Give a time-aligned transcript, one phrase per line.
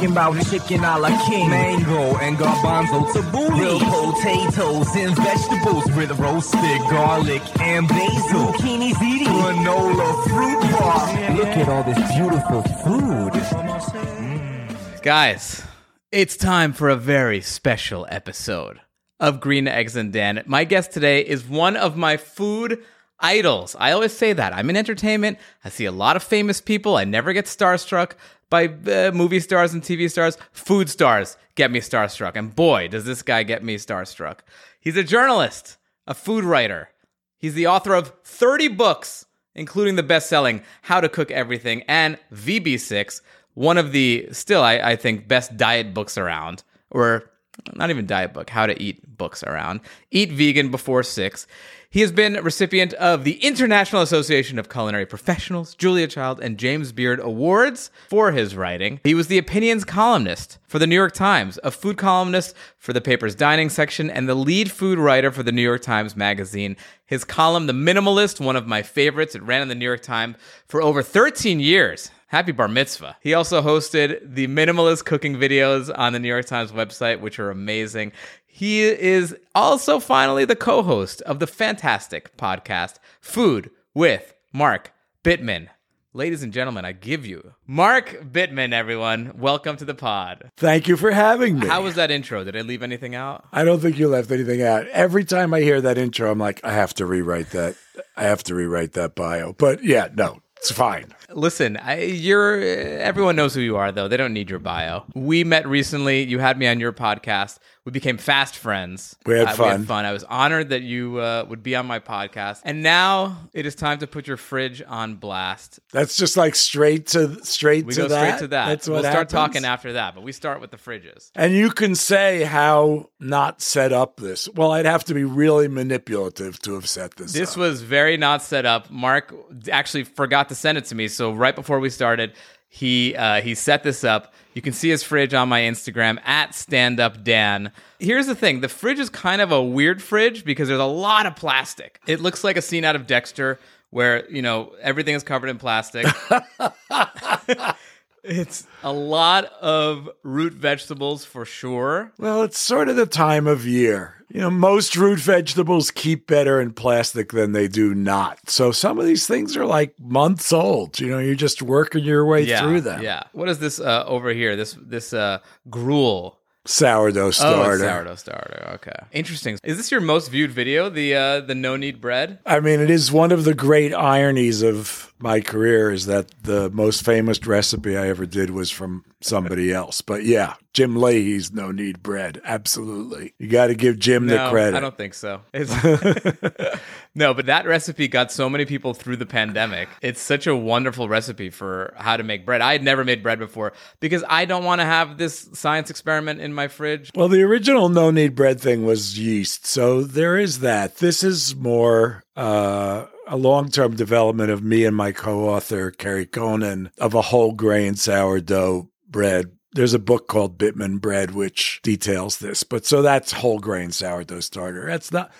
[0.00, 6.18] Talking about chicken a la king, mango and garbanzo tabbouleh, real potatoes and vegetables with
[6.18, 11.36] roasted garlic and basil, zucchini ziti, granola fruit bar.
[11.36, 13.34] Look at all this beautiful food.
[13.34, 15.02] Mm.
[15.02, 15.64] Guys,
[16.10, 18.80] it's time for a very special episode
[19.18, 20.42] of Green Eggs and Dan.
[20.46, 22.82] My guest today is one of my food
[23.18, 23.76] idols.
[23.78, 24.54] I always say that.
[24.54, 25.36] I'm in entertainment.
[25.62, 26.96] I see a lot of famous people.
[26.96, 28.12] I never get starstruck
[28.50, 30.36] by uh, movie stars and TV stars.
[30.52, 32.32] Food stars get me starstruck.
[32.34, 34.40] And boy, does this guy get me starstruck.
[34.80, 36.90] He's a journalist, a food writer.
[37.38, 42.18] He's the author of 30 books, including the best selling How to Cook Everything and
[42.34, 43.22] VB6,
[43.54, 46.62] one of the still, I, I think, best diet books around.
[46.90, 47.29] Or
[47.74, 49.80] not even diet book, how to eat books around.
[50.10, 51.46] Eat vegan before six.
[51.92, 56.92] He has been recipient of the International Association of Culinary Professionals, Julia Child, and James
[56.92, 59.00] Beard Awards for his writing.
[59.02, 63.00] He was the opinions columnist for the New York Times, a food columnist for the
[63.00, 66.76] paper's dining section, and the lead food writer for the New York Times Magazine.
[67.06, 69.34] His column, The Minimalist, one of my favorites.
[69.34, 70.36] It ran in the New York Times
[70.68, 72.12] for over 13 years.
[72.30, 73.16] Happy bar mitzvah.
[73.20, 77.50] He also hosted the minimalist cooking videos on the New York Times website, which are
[77.50, 78.12] amazing.
[78.46, 84.92] He is also finally the co host of the fantastic podcast, Food with Mark
[85.24, 85.70] Bittman.
[86.12, 89.32] Ladies and gentlemen, I give you Mark Bittman, everyone.
[89.36, 90.52] Welcome to the pod.
[90.56, 91.66] Thank you for having me.
[91.66, 92.44] How was that intro?
[92.44, 93.44] Did I leave anything out?
[93.50, 94.86] I don't think you left anything out.
[94.88, 97.74] Every time I hear that intro, I'm like, I have to rewrite that.
[98.16, 99.52] I have to rewrite that bio.
[99.52, 101.12] But yeah, no, it's fine.
[101.32, 104.08] Listen, I, you're everyone knows who you are though.
[104.08, 105.04] They don't need your bio.
[105.14, 106.24] We met recently.
[106.24, 107.58] You had me on your podcast.
[107.90, 109.16] We became fast friends.
[109.26, 109.66] We had Uh, fun.
[109.66, 110.04] We had fun.
[110.04, 112.60] I was honored that you uh, would be on my podcast.
[112.64, 115.80] And now it is time to put your fridge on blast.
[115.90, 118.26] That's just like straight to straight We to go that.
[118.36, 118.66] straight to that.
[118.68, 119.32] That's what we'll start happens?
[119.32, 121.32] talking after that, but we start with the fridges.
[121.34, 124.48] And you can say how not set up this.
[124.54, 127.32] Well, I'd have to be really manipulative to have set this.
[127.32, 127.56] This up.
[127.58, 128.88] was very not set up.
[128.88, 129.34] Mark
[129.72, 132.34] actually forgot to send it to me, so right before we started,
[132.68, 134.32] he uh, he set this up.
[134.54, 137.72] You can see his fridge on my Instagram at standupdan.
[137.98, 141.26] Here's the thing: the fridge is kind of a weird fridge because there's a lot
[141.26, 142.00] of plastic.
[142.06, 143.58] It looks like a scene out of Dexter,
[143.90, 146.06] where you know everything is covered in plastic.
[148.24, 152.12] it's a lot of root vegetables for sure.
[152.18, 154.16] Well, it's sort of the time of year.
[154.32, 158.48] You know, most root vegetables keep better in plastic than they do not.
[158.48, 161.00] So some of these things are like months old.
[161.00, 163.02] You know, you're just working your way Yeah, through them.
[163.02, 163.24] yeah.
[163.32, 164.54] What is this uh, over here?
[164.54, 165.38] This this uh,
[165.68, 166.36] gruel.
[166.66, 167.72] Sourdough Oh, starter.
[167.72, 168.70] it's sourdough starter.
[168.74, 169.58] Okay, interesting.
[169.64, 170.90] Is this your most viewed video?
[170.90, 172.38] The uh, the no knead bread.
[172.44, 176.70] I mean, it is one of the great ironies of my career is that the
[176.70, 180.00] most famous recipe I ever did was from somebody else.
[180.00, 182.40] But yeah, Jim Lahey's no knead bread.
[182.44, 183.34] Absolutely.
[183.38, 184.76] You got to give Jim the credit.
[184.76, 185.42] I don't think so.
[185.52, 185.70] It's
[187.14, 189.88] no, but that recipe got so many people through the pandemic.
[190.00, 192.60] It's such a wonderful recipe for how to make bread.
[192.60, 196.40] I had never made bread before because I don't want to have this science experiment
[196.40, 197.10] in my fridge.
[197.14, 199.66] Well, the original no need bread thing was yeast.
[199.66, 200.96] So there is that.
[200.96, 206.30] This is more uh, a long term development of me and my co author, Kerri
[206.30, 212.38] Conan, of a whole grain sourdough bread there's a book called Bittman Bread which details
[212.38, 212.62] this.
[212.64, 214.86] But so that's whole grain sourdough starter.
[214.86, 215.30] That's not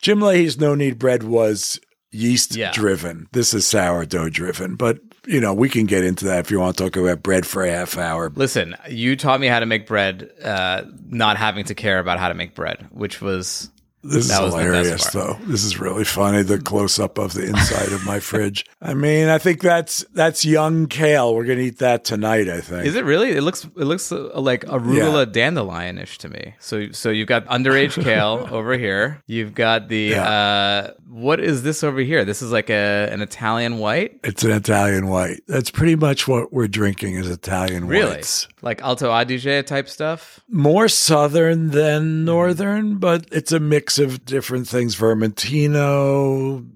[0.00, 2.70] Jim Lahey's no Knead bread was yeast Yeah.
[2.72, 3.26] driven.
[3.32, 6.76] This is sourdough driven, but you know we can get into that if you want
[6.76, 8.30] to talk about bread for a half hour.
[8.36, 12.28] Listen, you taught me how to make bread, uh, not having to care about how
[12.28, 13.68] to make bread, which was
[14.04, 15.38] This That is was the best hilarious, though.
[15.46, 16.42] This is really funny.
[16.42, 18.66] The close up of the inside of my fridge.
[18.80, 21.34] I mean, I think that's that's young kale.
[21.34, 22.48] We're gonna eat that tonight.
[22.48, 22.84] I think.
[22.84, 23.30] Is it really?
[23.30, 26.54] It looks it looks uh, like arugula dandelionish to me.
[26.58, 29.22] So so you've got underage kale over here.
[29.28, 32.24] You've got the uh, what is this over here?
[32.24, 34.18] This is like a an Italian white.
[34.24, 35.42] It's an Italian white.
[35.46, 38.10] That's pretty much what we're drinking is Italian Really?
[38.16, 38.48] whites.
[38.62, 40.40] Like Alto Adige type stuff.
[40.48, 44.96] More southern than northern, but it's a mix of different things.
[44.96, 46.66] Vermentino.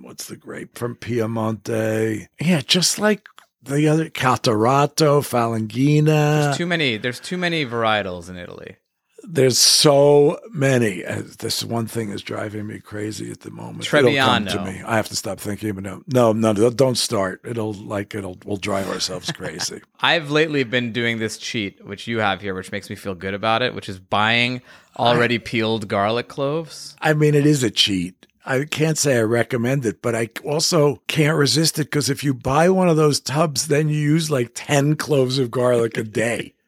[0.00, 2.26] What's the grape from Piemonte?
[2.40, 3.26] Yeah, just like
[3.62, 6.04] the other Catarratto, Falanghina.
[6.04, 6.96] There's too many.
[6.98, 8.76] There's too many varietals in Italy.
[9.26, 11.04] There's so many.
[11.04, 13.86] Uh, This one thing is driving me crazy at the moment.
[13.92, 14.64] It'll come to Trebbiano.
[14.64, 14.82] me.
[14.84, 16.02] I have to stop thinking about it.
[16.12, 17.40] No, no, no, don't start.
[17.44, 19.80] It'll like it'll we'll drive ourselves crazy.
[20.00, 23.34] I've lately been doing this cheat, which you have here, which makes me feel good
[23.34, 24.60] about it, which is buying
[24.98, 26.96] already peeled garlic cloves.
[27.00, 28.26] I mean, it is a cheat.
[28.46, 32.34] I can't say I recommend it, but I also can't resist it because if you
[32.34, 36.52] buy one of those tubs, then you use like 10 cloves of garlic a day.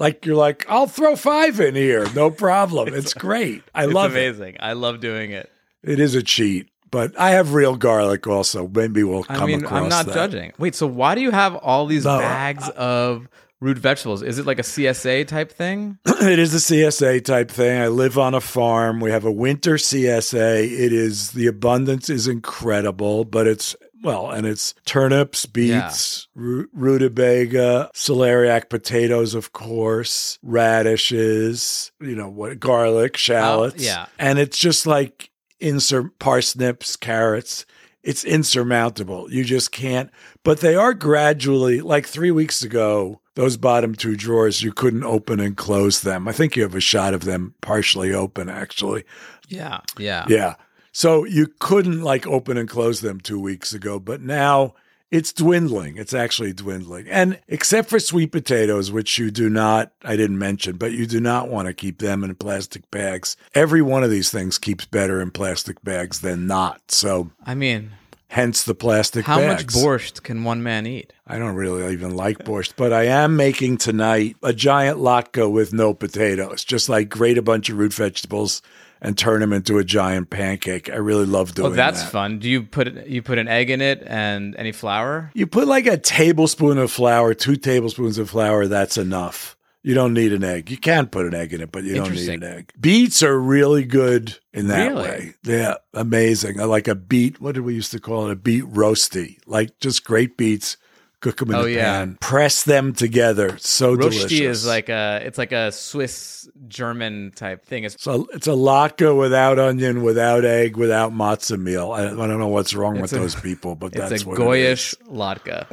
[0.00, 2.04] like you're like, I'll throw five in here.
[2.14, 2.92] No problem.
[2.92, 3.62] It's, great.
[3.74, 4.18] I It's love it.
[4.28, 4.56] amazing.
[4.58, 5.48] I love doing it.
[5.84, 8.66] It is a cheat, but I have real garlic also.
[8.66, 10.14] Maybe we'll come I mean, across I'm not that.
[10.14, 10.52] judging.
[10.58, 13.28] Wait, so why do you have all these No, bags of
[13.60, 14.22] root vegetables?
[14.22, 15.98] Is it like a CSA type thing?
[16.06, 17.78] it is a CSA type thing.
[17.80, 19.00] I live on a farm.
[19.00, 20.64] We have a winter CSA.
[20.64, 27.90] It is the abundance is incredible, but it's well, and it's turnips, beets, ru- rutabaga,
[27.94, 34.06] celeriac potatoes, of course, radishes, you know what, garlic, oh, shallots, yeah.
[34.18, 35.30] and it's just like
[35.60, 37.66] insur parsnips, carrots.
[38.02, 39.30] It's insurmountable.
[39.30, 40.10] You just can't.
[40.42, 45.38] But they are gradually, like three weeks ago, those bottom two drawers, you couldn't open
[45.38, 46.26] and close them.
[46.26, 49.04] I think you have a shot of them partially open, actually.
[49.48, 50.24] Yeah, yeah.
[50.28, 50.54] Yeah.
[50.92, 54.74] So you couldn't like open and close them two weeks ago, but now
[55.10, 55.96] it's dwindling.
[55.96, 57.08] It's actually dwindling.
[57.08, 61.20] And except for sweet potatoes, which you do not, I didn't mention, but you do
[61.20, 63.36] not want to keep them in plastic bags.
[63.54, 66.90] Every one of these things keeps better in plastic bags than not.
[66.90, 67.90] So I mean,
[68.28, 71.12] hence the plastic how much borscht can one man eat?
[71.26, 75.72] I don't really even like borscht, but I am making tonight a giant latke with
[75.72, 76.64] no potatoes.
[76.64, 78.62] Just like grate a bunch of root vegetables
[79.02, 80.90] and turn them into a giant pancake.
[80.90, 82.10] I really love oh, doing Oh, that's that.
[82.12, 82.38] fun.
[82.38, 85.30] Do you put you put an egg in it and any flour?
[85.34, 89.56] You put like a tablespoon of flour, two tablespoons of flour, that's enough.
[89.82, 90.70] You don't need an egg.
[90.70, 92.70] You can put an egg in it, but you don't need an egg.
[92.78, 95.02] Beets are really good in that Really?
[95.02, 95.34] way.
[95.42, 96.60] Yeah, amazing.
[96.60, 97.40] I like a beet.
[97.40, 98.32] What did we used to call it?
[98.32, 99.38] A beet rosti.
[99.46, 100.76] Like just great beets.
[101.20, 101.98] Cook them in Oh, the yeah.
[101.98, 102.16] pan.
[102.20, 103.56] Press them together.
[103.58, 104.24] So delicious.
[104.24, 107.84] Rosti is like a it's like a Swiss German type thing.
[107.84, 111.92] It's So it's a latke without onion, without egg, without matzah meal.
[111.92, 114.38] I, I don't know what's wrong with a- those people, but it's that's a what
[114.38, 115.66] Goyish it latke.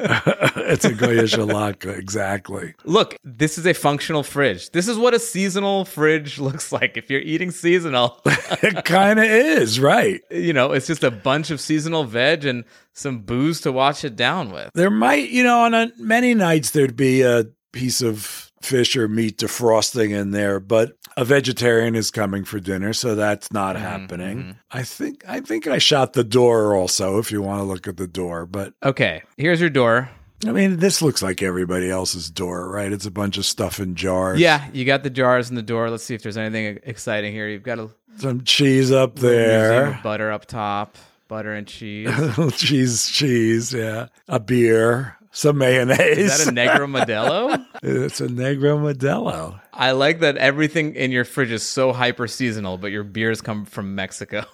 [0.70, 2.74] it's a goyish latke, exactly.
[2.84, 4.72] Look, this is a functional fridge.
[4.72, 6.98] This is what a seasonal fridge looks like.
[6.98, 8.20] If you're eating seasonal,
[8.62, 10.22] It kind of is, right?
[10.30, 12.66] you know, it's just a bunch of seasonal veg and
[12.98, 14.72] some booze to wash it down with.
[14.74, 19.08] There might, you know, on a, many nights there'd be a piece of fish or
[19.08, 23.86] meat defrosting in there, but a vegetarian is coming for dinner, so that's not Mm-hmm,
[23.86, 24.58] happening.
[24.72, 27.98] I think I think I shot the door also, if you want to look at
[27.98, 30.10] the door, but Okay, here's your door.
[30.46, 32.92] I mean, this looks like everybody else's door, right?
[32.92, 34.39] It's a bunch of stuff in jars.
[34.39, 35.89] Yeah, you got the jars in the door.
[35.89, 37.48] Let's see if there's anything exciting here.
[37.48, 37.89] You've got a
[38.20, 40.00] some cheese up there.
[40.04, 40.96] butter up top,
[41.27, 42.10] butter and cheese.
[42.57, 44.07] cheese, cheese, yeah.
[44.27, 46.17] A beer, some mayonnaise.
[46.17, 47.65] Is that a Negro Modelo?
[47.84, 49.60] it's a Negro Modelo.
[49.74, 53.65] I like that everything in your fridge is so hyper seasonal, but your beers come
[53.65, 54.43] from Mexico.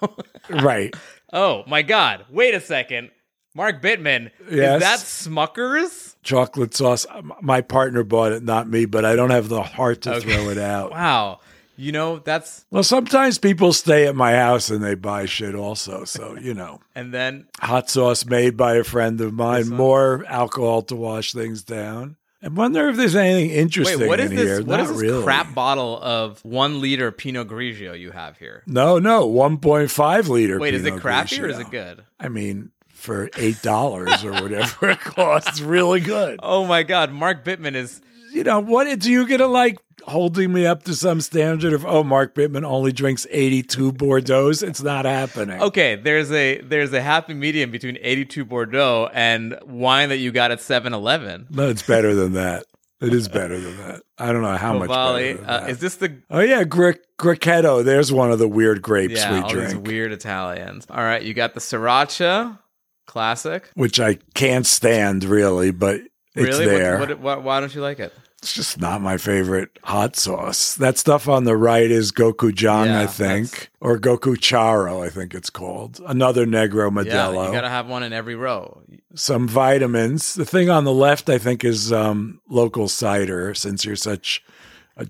[0.50, 0.94] Right.
[1.32, 2.26] oh my God!
[2.28, 3.10] Wait a second,
[3.54, 4.30] Mark Bittman.
[4.50, 4.74] Yes?
[4.76, 4.98] Is that
[5.30, 6.16] Smuckers?
[6.22, 7.06] Chocolate sauce.
[7.40, 10.20] My partner bought it, not me, but I don't have the heart to Okay.
[10.34, 10.90] throw it out.
[10.90, 11.40] Wow.
[11.76, 16.04] You know that's Well, sometimes people stay at my house and they buy shit also.
[16.04, 20.82] So, you know, and then hot sauce made by a friend of mine, more alcohol
[20.82, 22.16] to wash things down.
[22.42, 24.44] I wonder if there's anything interesting wait, what is in this?
[24.44, 24.62] here.
[24.62, 25.24] What is Not this really.
[25.24, 28.62] crap bottle of one liter Pinot Grigio you have here?
[28.66, 30.58] No, no, 1.5 liter.
[30.58, 32.04] Wait, is it Pinot crappy or is it good?
[32.20, 36.38] I mean, for eight dollars or whatever it costs, really good.
[36.42, 38.02] Oh my God, Mark Bittman is
[38.34, 42.04] you know, what are you gonna like holding me up to some standard of oh,
[42.04, 44.62] Mark Bittman only drinks eighty-two Bordeaux's?
[44.62, 45.60] It's not happening.
[45.60, 50.50] Okay, there's a there's a happy medium between 82 Bordeaux and wine that you got
[50.50, 51.48] at 7-Eleven.
[51.50, 52.66] No, it's better than that.
[53.00, 54.02] It is better than that.
[54.16, 57.84] I don't know how much better than Uh, is this the oh yeah, Gr- Grechetto.
[57.84, 60.86] There's one of the weird grapes yeah, we all these drink, weird Italians.
[60.88, 62.58] All right, you got the Sriracha,
[63.06, 63.70] classic.
[63.74, 66.00] which I can't stand really, but
[66.34, 66.66] it's really?
[66.66, 66.98] there.
[66.98, 68.12] What, what, why don't you like it?
[68.44, 70.74] It's just not my favorite hot sauce.
[70.74, 75.08] That stuff on the right is Gochujang, Yeah, I that's- think, or Goku Charo, I
[75.08, 75.98] think it's called.
[76.06, 77.06] Another Negro Modelo.
[77.36, 78.82] Yeah, you gotta have one in every row.
[79.14, 80.34] Some vitamins.
[80.34, 83.54] The thing on the left, I think, is um, local cider.
[83.54, 84.44] Since you're such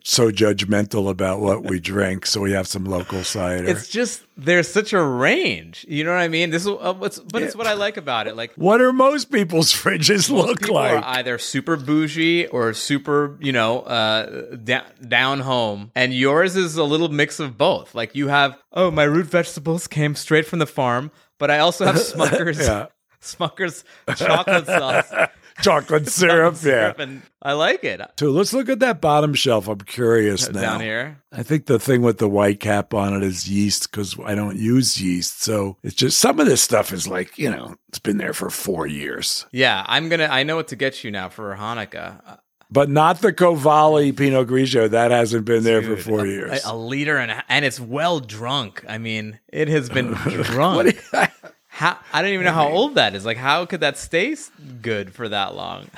[0.02, 3.68] so judgmental about what we drink, so we have some local cider.
[3.68, 5.84] It's just there's such a range.
[5.88, 6.50] You know what I mean?
[6.50, 8.34] This is uh, what's, but it's what I like about it.
[8.34, 11.04] Like what are most people's fridges look like?
[11.04, 16.84] either super bougie or super, you know, uh, da- down home, and yours is a
[16.84, 17.94] little mix of both.
[17.94, 21.84] Like you have, oh, my root vegetables came straight from the farm, but I also
[21.84, 22.86] have Smucker's Yeah.
[23.24, 23.84] Smucker's
[24.16, 25.10] chocolate sauce,
[25.62, 27.04] Chocolate syrup, syrup, yeah.
[27.04, 28.00] and I like it.
[28.18, 29.68] So let's look at that bottom shelf.
[29.68, 30.60] I'm curious now.
[30.60, 34.18] Down here, I think the thing with the white cap on it is yeast because
[34.24, 35.42] I don't use yeast.
[35.42, 38.50] So it's just some of this stuff is like, you know, it's been there for
[38.50, 39.46] four years.
[39.52, 40.28] yeah, I'm gonna.
[40.30, 42.38] I know what to get you now for Hanukkah.
[42.70, 44.90] But not the Cavalli Pinot Grigio.
[44.90, 46.64] That hasn't been there for four a- years.
[46.64, 48.84] A, a liter and a, and it's well drunk.
[48.88, 50.96] I mean, it has been drunk.
[51.12, 51.26] You-
[51.74, 53.26] How I don't even know how old that is.
[53.26, 54.36] Like, how could that stay
[54.80, 55.88] good for that long?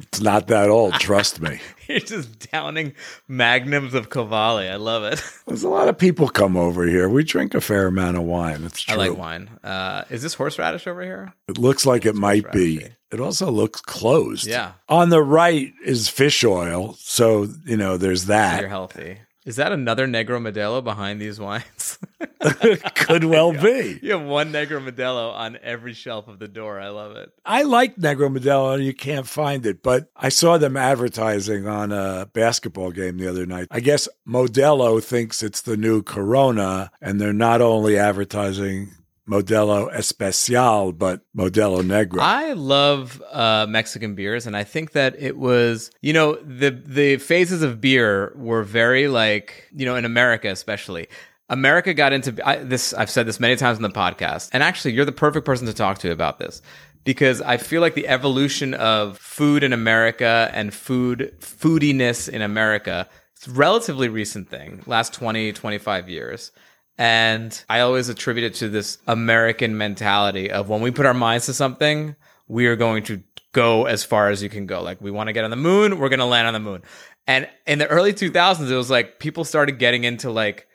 [0.00, 1.58] it's not that old, trust me.
[1.88, 2.94] You're just downing
[3.26, 4.68] magnums of Cavalli.
[4.68, 5.20] I love it.
[5.48, 7.08] There's a lot of people come over here.
[7.08, 8.62] We drink a fair amount of wine.
[8.62, 8.94] It's true.
[8.94, 9.50] I like wine.
[9.64, 11.34] Uh, is this horseradish over here?
[11.48, 12.86] It looks like it might be.
[13.10, 14.46] It also looks closed.
[14.46, 14.74] Yeah.
[14.88, 16.94] On the right is fish oil.
[17.00, 18.60] So, you know, there's that.
[18.60, 19.18] you're healthy.
[19.46, 21.98] Is that another Negro Modelo behind these wines?
[22.96, 24.00] Could well be.
[24.02, 26.80] you have one Negro Modelo on every shelf of the door.
[26.80, 27.30] I love it.
[27.44, 31.92] I like Negro Modelo and you can't find it, but I saw them advertising on
[31.92, 33.68] a basketball game the other night.
[33.70, 38.90] I guess Modelo thinks it's the new Corona, and they're not only advertising
[39.28, 42.20] Modelo Especial, but Modelo Negro.
[42.20, 47.16] I love uh, Mexican beers, and I think that it was, you know, the the
[47.16, 51.08] phases of beer were very like, you know, in America especially.
[51.48, 52.92] America got into I, this.
[52.94, 55.72] I've said this many times in the podcast, and actually, you're the perfect person to
[55.72, 56.62] talk to about this
[57.04, 63.08] because I feel like the evolution of food in America and food foodiness in America
[63.36, 66.52] it's a relatively recent thing, last 20, 25 years.
[66.98, 71.46] And I always attribute it to this American mentality of when we put our minds
[71.46, 72.16] to something,
[72.48, 73.22] we are going to
[73.52, 74.82] go as far as you can go.
[74.82, 76.82] Like we want to get on the moon, we're going to land on the moon.
[77.26, 80.68] And in the early 2000s, it was like people started getting into like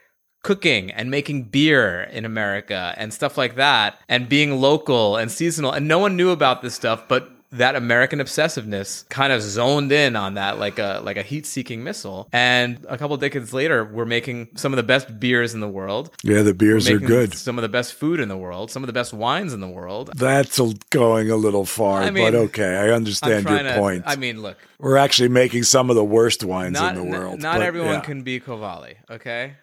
[0.43, 5.71] cooking and making beer in America and stuff like that and being local and seasonal.
[5.71, 10.15] And no one knew about this stuff, but that American obsessiveness kind of zoned in
[10.15, 12.29] on that like a like a heat-seeking missile.
[12.31, 16.11] And a couple decades later, we're making some of the best beers in the world.
[16.23, 17.33] yeah, the beers are good.
[17.33, 19.67] Some of the best food in the world, some of the best wines in the
[19.67, 20.11] world.
[20.15, 24.03] That's a, going a little far, I mean, but okay, I understand your to point.
[24.05, 27.19] I mean, look, We're actually making some of the worst wines not in the n-
[27.21, 27.41] world.
[27.41, 28.01] not but everyone yeah.
[28.01, 29.55] can be Cavalli, okay?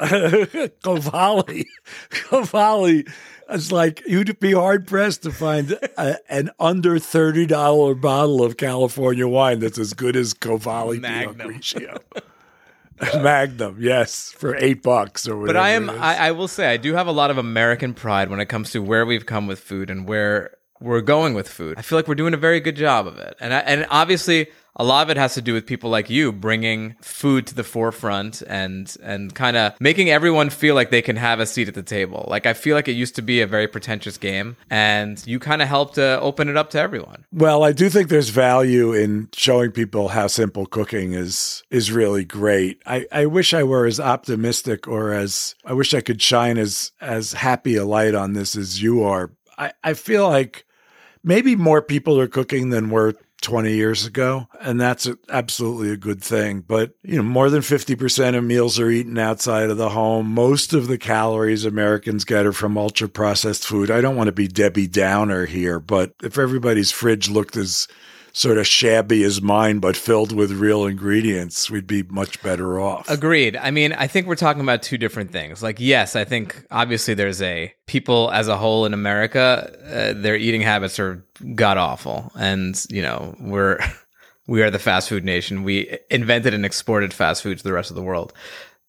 [0.00, 1.66] Cavalli.
[2.08, 3.06] Cavalli.
[3.50, 8.56] It's like you'd be hard pressed to find a, an under thirty dollar bottle of
[8.56, 11.54] California wine that's as good as Cavalli Pinot Magnum.
[11.54, 11.98] Grigio.
[13.22, 15.54] Magnum, yes, for eight bucks or whatever.
[15.54, 15.90] But I am.
[15.90, 18.70] I, I will say I do have a lot of American pride when it comes
[18.72, 21.78] to where we've come with food and where we're going with food.
[21.78, 24.48] I feel like we're doing a very good job of it, and I, and obviously
[24.76, 27.64] a lot of it has to do with people like you bringing food to the
[27.64, 31.74] forefront and and kind of making everyone feel like they can have a seat at
[31.74, 32.24] the table.
[32.28, 35.62] Like I feel like it used to be a very pretentious game, and you kind
[35.62, 37.24] of helped uh, open it up to everyone.
[37.32, 42.24] Well, I do think there's value in showing people how simple cooking is is really
[42.24, 42.80] great.
[42.86, 46.92] I, I wish I were as optimistic or as I wish I could shine as
[47.00, 49.32] as happy a light on this as you are.
[49.58, 50.64] I, I feel like
[51.22, 56.22] maybe more people are cooking than were 20 years ago, and that's absolutely a good
[56.22, 56.60] thing.
[56.60, 60.26] But, you know, more than 50% of meals are eaten outside of the home.
[60.26, 63.90] Most of the calories Americans get are from ultra processed food.
[63.90, 67.88] I don't want to be Debbie Downer here, but if everybody's fridge looked as
[68.32, 73.08] sort of shabby as mine, but filled with real ingredients, we'd be much better off.
[73.08, 73.56] Agreed.
[73.56, 75.62] I mean, I think we're talking about two different things.
[75.62, 80.36] Like, yes, I think obviously there's a people as a whole in America, uh, their
[80.36, 83.78] eating habits are god awful, and you know we're
[84.46, 85.62] we are the fast food nation.
[85.62, 88.32] We invented and exported fast food to the rest of the world.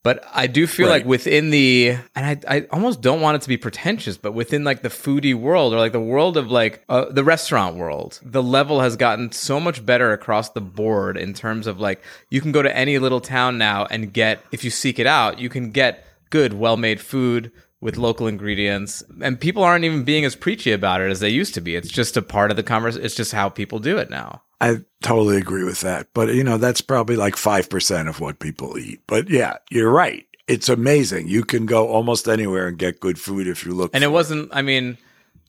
[0.03, 0.93] But I do feel Right.
[1.01, 4.63] like within the, and I, I almost don't want it to be pretentious, but within
[4.63, 8.41] like the foodie world or like the world of like uh, the restaurant world, the
[8.41, 12.51] level has gotten so much better across the board in terms of like you can
[12.51, 15.69] go to any little town now and get, if you seek it out, you can
[15.69, 19.03] get good, well made food with local ingredients.
[19.21, 21.75] And people aren't even being as preachy about it as they used to be.
[21.75, 23.05] It's just a part of the conversation.
[23.05, 24.41] It's just how people do it now.
[24.61, 26.07] I totally agree with that.
[26.13, 29.01] But, you know, that's probably like 5% of what people eat.
[29.07, 30.25] But yeah, you're right.
[30.47, 31.27] It's amazing.
[31.27, 33.91] You can go almost anywhere and get good food if you look.
[33.93, 34.97] And it wasn't, I mean,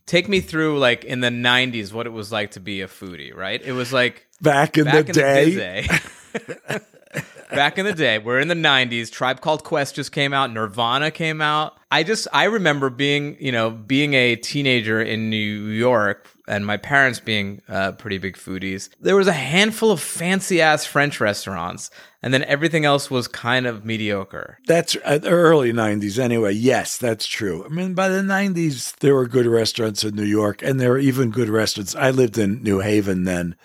[0.07, 3.35] take me through like in the 90s what it was like to be a foodie,
[3.35, 3.61] right?
[3.62, 6.78] It was like Back in back the in day, the day.
[7.50, 9.11] back in the day, we're in the 90s.
[9.11, 11.76] Tribe Called Quest just came out, Nirvana came out.
[11.90, 16.77] I just I remember being, you know, being a teenager in New York and my
[16.77, 18.91] parents being uh, pretty big foodies.
[19.01, 21.89] There was a handful of fancy ass French restaurants,
[22.23, 24.59] and then everything else was kind of mediocre.
[24.67, 26.53] That's uh, early 90s anyway.
[26.53, 27.65] Yes, that's true.
[27.65, 30.99] I mean, by the 90s, there were good restaurants in New York, and there were
[30.99, 31.95] even good restaurants.
[31.95, 33.57] I lived in New Haven then.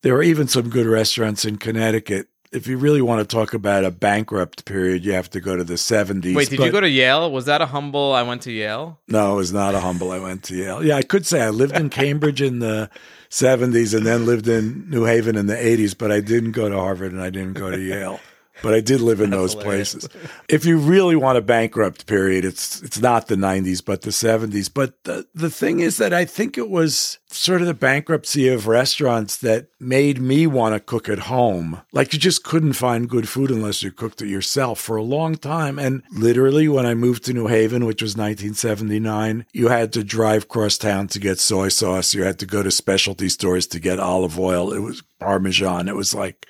[0.00, 2.28] There were even some good restaurants in Connecticut.
[2.50, 5.64] If you really want to talk about a bankrupt period, you have to go to
[5.64, 6.34] the 70s.
[6.34, 7.30] Wait, did you go to Yale?
[7.30, 8.98] Was that a humble I went to Yale?
[9.06, 10.10] No, it was not a humble.
[10.10, 10.82] I went to Yale.
[10.82, 12.88] Yeah, I could say I lived in Cambridge in the
[13.28, 16.76] 70s and then lived in New Haven in the 80s, but I didn't go to
[16.76, 18.18] Harvard and I didn't go to Yale.
[18.62, 20.08] But I did live in those places.
[20.48, 24.70] If you really want a bankrupt period, it's it's not the 90s, but the 70s.
[24.72, 28.66] But the, the thing is that I think it was sort of the bankruptcy of
[28.66, 31.82] restaurants that made me want to cook at home.
[31.92, 35.36] Like you just couldn't find good food unless you cooked it yourself for a long
[35.36, 35.78] time.
[35.78, 40.44] And literally, when I moved to New Haven, which was 1979, you had to drive
[40.44, 42.14] across town to get soy sauce.
[42.14, 44.72] You had to go to specialty stores to get olive oil.
[44.72, 45.88] It was Parmesan.
[45.88, 46.46] It was like,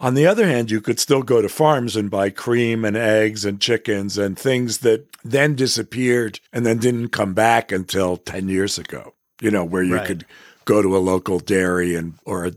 [0.00, 3.44] on the other hand, you could still go to farms and buy cream and eggs
[3.44, 8.78] and chickens and things that then disappeared and then didn't come back until 10 years
[8.78, 10.06] ago, you know, where you Right.
[10.06, 10.24] could
[10.64, 12.52] go to a local dairy and or a,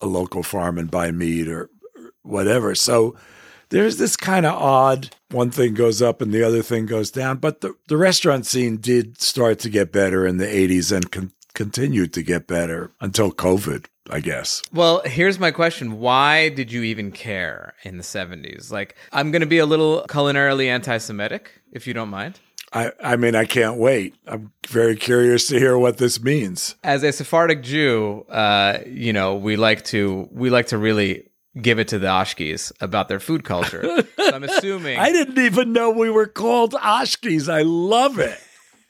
[0.00, 1.62] a local farm and buy meat or,
[1.96, 2.74] or whatever.
[2.74, 3.16] So
[3.70, 7.38] there's this kind of odd one thing goes up and the other thing goes down.
[7.38, 11.32] But the, the restaurant scene did start to get better in the 80s and con-
[11.54, 14.62] continued to get better until COVID, I guess.
[14.72, 15.98] Well, here's my question.
[15.98, 18.70] Why did you even care in the 70s?
[18.70, 22.38] Like, I'm going to be a little culinarily anti Semitic, if you don't mind.
[22.72, 24.16] I, I mean, I can't wait.
[24.26, 26.74] I'm very curious to hear what this means.
[26.82, 31.78] As a Sephardic Jew, uh, you know, we like to we like to really give
[31.78, 34.02] it to the Ashkis about their food culture.
[34.16, 34.98] so I'm assuming.
[34.98, 37.48] I didn't even know we were called Ashkis.
[37.48, 38.40] I love it.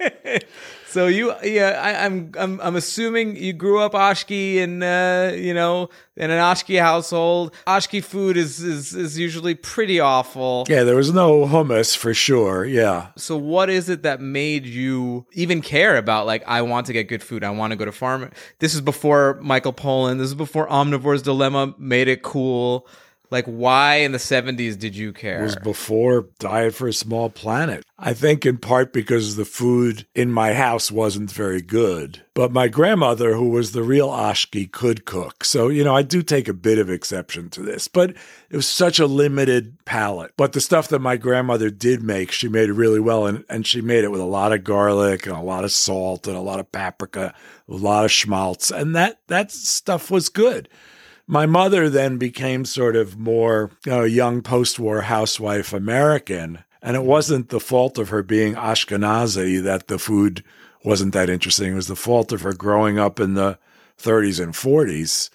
[0.95, 5.53] So you, yeah, I, I'm, I'm, I'm assuming you grew up Ashki in, uh, you
[5.53, 7.53] know, in an Ashki household.
[7.67, 10.65] Ashki food is, is, is usually pretty awful.
[10.69, 12.65] Yeah, there was no hummus for sure.
[12.65, 13.09] Yeah.
[13.17, 17.09] So what is it that made you even care about like I want to get
[17.09, 17.43] good food.
[17.43, 18.31] I want to go to farm.
[18.61, 20.19] This is before Michael Pollan.
[20.19, 22.87] This is before Omnivore's Dilemma made it cool.
[23.35, 25.41] Like why in the 70s did you care?
[25.41, 27.85] It was before Diet for a Small Planet.
[27.99, 32.23] I think in part because the food in my house wasn't very good.
[32.35, 35.45] But my grandmother, who was the real Ashki, could cook.
[35.45, 38.11] So, you know, I do take a bit of exception to this, but
[38.51, 40.31] it was such a limited palate.
[40.37, 43.27] But the stuff that my grandmother did make, she made it really well.
[43.27, 46.29] And, and she made it with a lot of garlic and a lot of salt
[46.29, 47.35] and a lot of paprika,
[47.69, 48.71] a lot of schmaltz.
[48.71, 50.69] And that, that stuff was good.
[51.27, 56.65] My mother then became sort of more, you know, young post war housewife American.
[56.83, 60.45] And it wasn't the fault of her being Ashkenazi that the food
[60.85, 61.73] wasn't that interesting.
[61.73, 63.59] It was the fault of her growing up in the
[63.99, 65.31] 30s and 40s.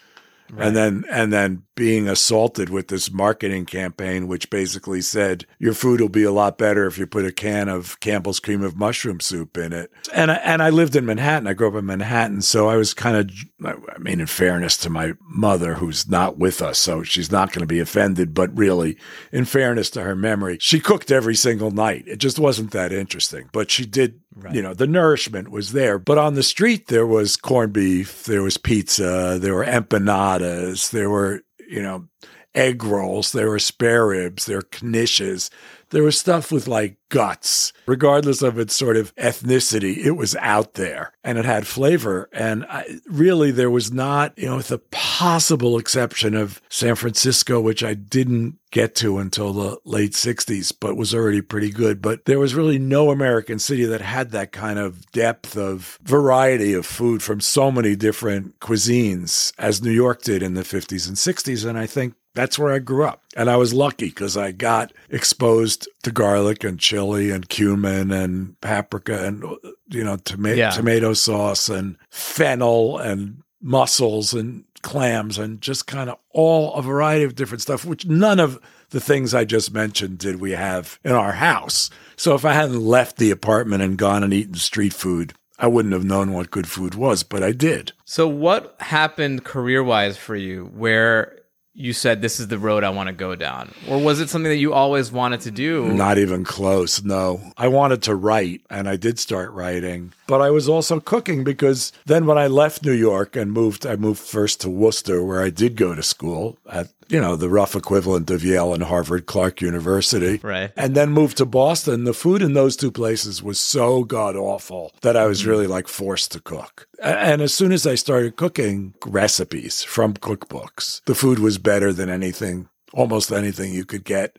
[0.58, 6.02] And then and then being assaulted with this marketing campaign which basically said your food
[6.02, 9.22] will be a lot better if you put a can of Campbell's cream of mushroom
[9.22, 9.90] soup in it.
[10.14, 11.48] And I, and I lived in Manhattan.
[11.48, 13.32] I grew up in Manhattan, so I was kind of
[13.66, 17.62] I mean in fairness to my mother who's not with us, so she's not going
[17.62, 18.98] to be offended, but really
[19.32, 22.04] in fairness to her memory, she cooked every single night.
[22.08, 24.20] It just wasn't that interesting, but she did
[24.52, 26.00] you know, the nourishment was there.
[26.00, 31.10] But on the street, there was corned beef, there was pizza, there were empanadas, there
[31.10, 32.08] were, you know,
[32.56, 35.50] egg rolls, there were spare ribs, there were knishes.
[35.92, 39.98] There was stuff with like guts, regardless of its sort of ethnicity.
[39.98, 42.30] It was out there and it had flavor.
[42.32, 47.60] And I, really, there was not, you know, with the possible exception of San Francisco,
[47.60, 52.02] which I didn't get to until the late 60s, but was already pretty good.
[52.02, 56.74] But there was really no American city that had that kind of depth of variety
[56.74, 61.18] of food from so many different cuisines as New York did in the 50s and
[61.18, 61.68] 60s.
[61.68, 63.22] And I think that's where I grew up.
[63.36, 68.60] And I was lucky because I got exposed to garlic and chili and cumin and
[68.62, 69.44] paprika and,
[69.90, 70.70] you know, toma- Yeah.
[70.70, 77.26] tomato sauce and fennel and mussels and clams and just kind of all a variety
[77.26, 78.60] of different stuff, which none of
[78.92, 81.90] the things I just mentioned did we have in our house.
[82.16, 85.94] So if I hadn't left the apartment and gone and eaten street food, I wouldn't
[85.94, 87.92] have known what good food was, but I did.
[88.06, 91.39] So, what happened career wise for you where
[91.80, 93.72] you said, This is the road I want to go down?
[93.88, 95.88] Or was it something that you always wanted to do?
[95.94, 97.02] Not even close.
[97.02, 97.42] No.
[97.58, 101.94] I wanted to write and I did start writing, but I was also cooking because
[102.06, 105.50] then when I left New York and moved, I moved first to Worcester where I
[105.50, 109.62] did go to school at, you know, the rough equivalent of Yale and Harvard Clark
[109.62, 110.40] University.
[110.44, 110.72] Right.
[110.78, 112.04] And then moved to Boston.
[112.04, 115.50] The food in those two places was so god awful that I was mm-hmm.
[115.50, 116.88] really like forced to cook.
[117.02, 122.10] And as soon as I started cooking recipes from cookbooks, the food was better than
[122.10, 124.38] anything, almost anything you could get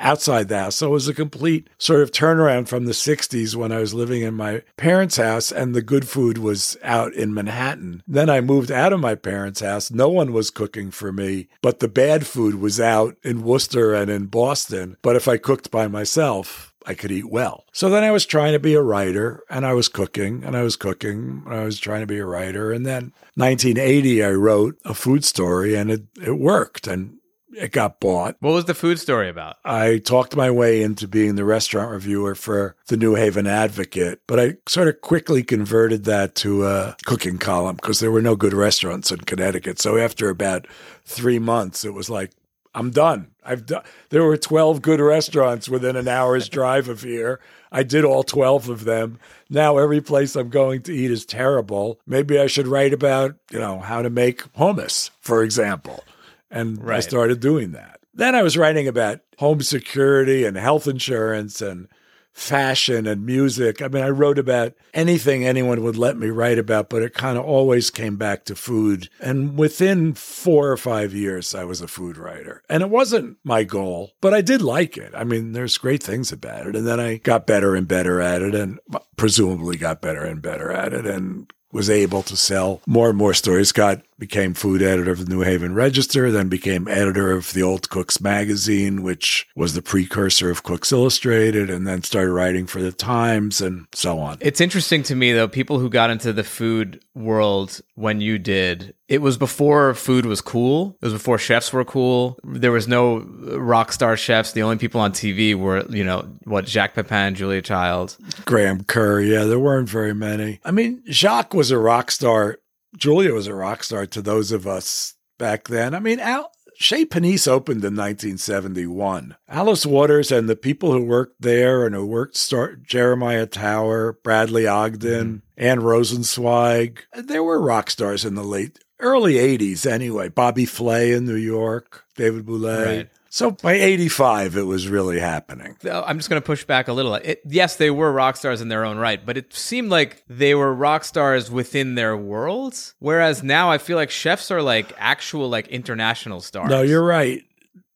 [0.00, 0.76] outside the house.
[0.76, 4.22] So it was a complete sort of turnaround from the 60s when I was living
[4.22, 8.02] in my parents' house and the good food was out in Manhattan.
[8.08, 9.90] Then I moved out of my parents' house.
[9.90, 14.10] No one was cooking for me, but the bad food was out in Worcester and
[14.10, 14.96] in Boston.
[15.02, 17.66] But if I cooked by myself, I could eat well.
[17.72, 20.62] So then I was trying to be a writer and I was cooking and I
[20.62, 22.72] was cooking and I was trying to be a writer.
[22.72, 27.19] And then 1980, I wrote a food story and it, it worked and
[27.56, 28.36] it got bought.
[28.40, 29.56] What was the food story about?
[29.64, 34.40] I talked my way into being the restaurant reviewer for the New Haven Advocate, but
[34.40, 38.54] I sort of quickly converted that to a cooking column because there were no good
[38.54, 39.80] restaurants in Connecticut.
[39.80, 40.66] So after about
[41.04, 42.30] three months, it was like,
[42.74, 43.32] I'm done.
[43.44, 43.82] I've done.
[44.10, 47.40] There were 12 good restaurants within an hour's drive of here.
[47.72, 49.18] I did all 12 of them.
[49.48, 51.98] Now every place I'm going to eat is terrible.
[52.06, 56.04] Maybe I should write about, you know, how to make hummus, for example.
[56.50, 58.00] And I started doing that.
[58.12, 61.88] Then I was writing about home security and health insurance and
[62.32, 63.82] fashion and music.
[63.82, 67.36] I mean, I wrote about anything anyone would let me write about, but it kind
[67.36, 69.08] of always came back to food.
[69.20, 72.62] And within four or five years, I was a food writer.
[72.68, 75.12] And it wasn't my goal, but I did like it.
[75.14, 76.76] I mean, there's great things about it.
[76.76, 78.78] And then I got better and better at it and
[79.16, 83.34] presumably got better and better at it and was able to sell more and more
[83.34, 83.72] stories.
[83.72, 87.88] Got became food editor of the New Haven Register, then became editor of the Old
[87.88, 92.92] Cooks magazine, which was the precursor of Cooks Illustrated, and then started writing for the
[92.92, 94.36] Times and so on.
[94.40, 98.94] It's interesting to me though, people who got into the food world when you did,
[99.08, 100.96] it was before food was cool.
[101.00, 102.38] It was before chefs were cool.
[102.44, 104.52] There was no rock star chefs.
[104.52, 108.16] The only people on TV were, you know, what Jacques Pepin, Julia Child.
[108.44, 110.60] Graham Kerr, yeah, there weren't very many.
[110.64, 112.58] I mean, Jacques was a rock star.
[112.96, 115.94] Julia was a rock star to those of us back then.
[115.94, 119.36] I mean, Al, Chez Panisse opened in 1971.
[119.50, 124.66] Alice Waters and the people who worked there and who worked start Jeremiah Tower, Bradley
[124.66, 125.62] Ogden, mm-hmm.
[125.62, 127.00] Anne Rosenzweig.
[127.14, 130.30] There were rock stars in the late early 80s anyway.
[130.30, 132.86] Bobby Flay in New York, David Bouley.
[132.86, 133.10] Right.
[133.32, 135.76] So by 85 it was really happening.
[135.88, 137.14] I'm just going to push back a little.
[137.14, 140.52] It, yes, they were rock stars in their own right, but it seemed like they
[140.56, 142.94] were rock stars within their worlds.
[142.98, 146.70] Whereas now I feel like chefs are like actual like international stars.
[146.70, 147.44] No, you're right.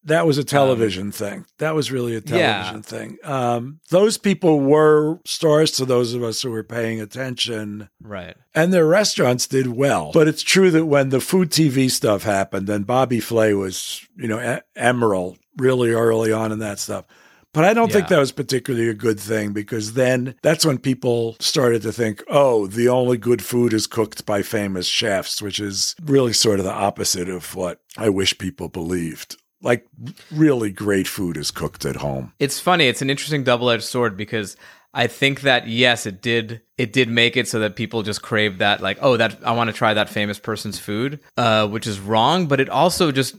[0.07, 1.47] That was a television thing.
[1.59, 2.81] That was really a television Yeah.
[2.83, 3.17] thing.
[3.25, 8.37] Um, those people were stars to those of us who were paying attention, right.
[8.55, 10.11] and their restaurants did well.
[10.13, 14.29] But it's true that when the food TV stuff happened, and Bobby Flay was, you
[14.29, 17.07] know, e- Emeril really early on in that stuff.
[17.55, 21.37] But I don't think that was particularly a good thing because then that's when people
[21.39, 25.95] started to think, oh, the only good food is cooked by famous chefs, which is
[26.05, 29.37] really sort of the opposite of what I wish people believed.
[29.65, 29.89] Like,
[30.31, 32.33] really great food is cooked at home.
[32.39, 32.87] It's funny.
[32.87, 34.57] It's an interesting double-edged sword because
[34.93, 36.61] I think that yes, it did.
[36.79, 39.69] It did make it so that people just crave that, like, oh, that I want
[39.69, 42.47] to try that famous person's food, uh, which is wrong.
[42.47, 43.35] But it also just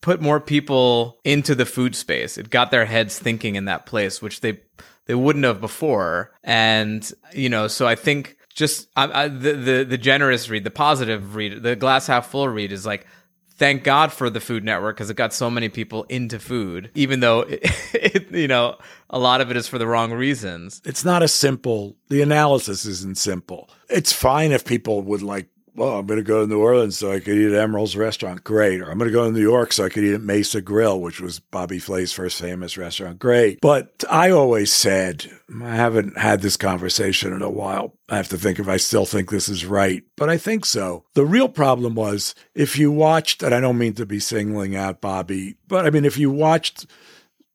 [0.00, 2.38] put more people into the food space.
[2.38, 4.60] It got their heads thinking in that place, which they
[5.06, 6.32] they wouldn't have before.
[6.42, 10.70] And you know, so I think just I, I, the the the generous read, the
[10.70, 13.06] positive read, the glass half full read is like
[13.56, 17.20] thank God for the Food Network because it got so many people into food, even
[17.20, 17.60] though it,
[17.94, 18.76] it, you know
[19.10, 20.80] a lot of it is for the wrong reasons.
[20.84, 21.96] It's not a simple.
[22.08, 23.70] The analysis isn't simple.
[23.88, 27.12] It's fine if people would like well, I'm going to go to New Orleans so
[27.12, 28.42] I could eat at Emeril's restaurant.
[28.44, 28.80] Great.
[28.80, 31.00] Or I'm going to go to New York so I could eat at Mesa Grill,
[31.00, 33.18] which was Bobby Flay's first famous restaurant.
[33.18, 33.60] Great.
[33.60, 35.30] But I always said,
[35.62, 37.94] I haven't had this conversation in a while.
[38.08, 41.04] I have to think if I still think this is right, but I think so.
[41.14, 45.00] The real problem was if you watched, and I don't mean to be singling out
[45.00, 46.86] Bobby, but I mean, if you watched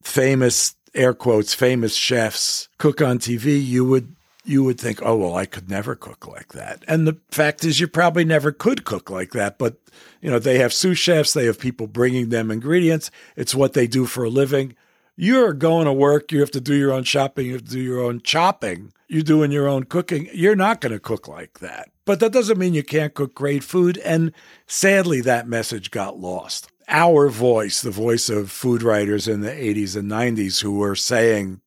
[0.03, 5.35] famous, air quotes, famous chefs cook on TV, you would you would think, oh, well,
[5.35, 6.83] I could never cook like that.
[6.87, 9.57] And the fact is, you probably never could cook like that.
[9.57, 9.77] But,
[10.21, 13.11] you know, they have sous chefs, they have people bringing them ingredients.
[13.35, 14.75] It's what they do for a living.
[15.15, 17.79] You're going to work, you have to do your own shopping, you have to do
[17.79, 20.29] your own chopping, you're doing your own cooking.
[20.33, 21.91] You're not going to cook like that.
[22.05, 23.97] But that doesn't mean you can't cook great food.
[23.99, 24.31] And
[24.65, 26.71] sadly, that message got lost.
[26.87, 31.61] Our voice, the voice of food writers in the 80s and 90s who were saying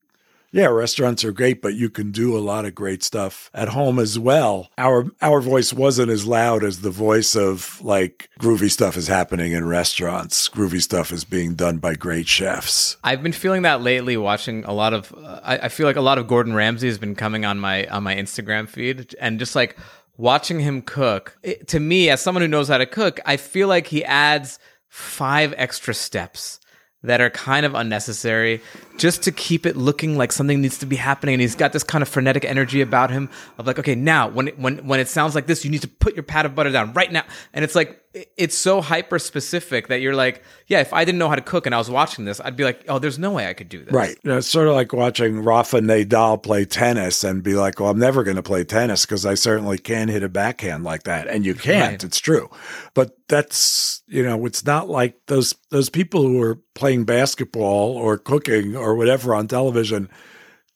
[0.55, 3.99] yeah, restaurants are great, but you can do a lot of great stuff at home
[3.99, 4.71] as well.
[4.79, 9.51] Our our voice wasn't as loud as the voice of like groovy stuff is happening
[9.51, 10.49] in restaurants.
[10.49, 12.97] Groovy stuff is being done by great chefs.
[13.03, 15.12] I've been feeling that lately, watching a lot of.
[15.12, 17.88] Uh, I, I feel like a lot of Gordon Ramsay has been coming on my
[17.88, 19.77] on my Instagram feed, and just like
[20.17, 21.37] watching him cook.
[21.43, 24.61] It, to me, as someone who knows how to cook, I feel like he adds
[24.88, 26.61] five extra steps
[27.05, 28.61] that are kind of unnecessary
[28.96, 31.35] just to keep it looking like something needs to be happening.
[31.35, 33.28] And he's got this kind of frenetic energy about him
[33.59, 35.88] of like okay now when it, when when it sounds like this you need to
[35.88, 37.24] put your pat of butter down right now.
[37.52, 38.00] And it's like
[38.37, 41.66] it's so hyper specific that you're like yeah if I didn't know how to cook
[41.66, 43.85] and I was watching this I'd be like oh there's no way I could do
[43.85, 43.92] this.
[43.92, 44.16] Right.
[44.22, 47.90] You know, it's sort of like watching Rafa Nadal play tennis and be like well
[47.90, 51.26] I'm never going to play tennis because I certainly can't hit a backhand like that.
[51.26, 51.92] And you can't.
[51.92, 52.04] Right.
[52.04, 52.48] it's true.
[52.94, 58.18] But that's you know it's not like those those people who are playing basketball or
[58.18, 60.09] cooking or whatever on television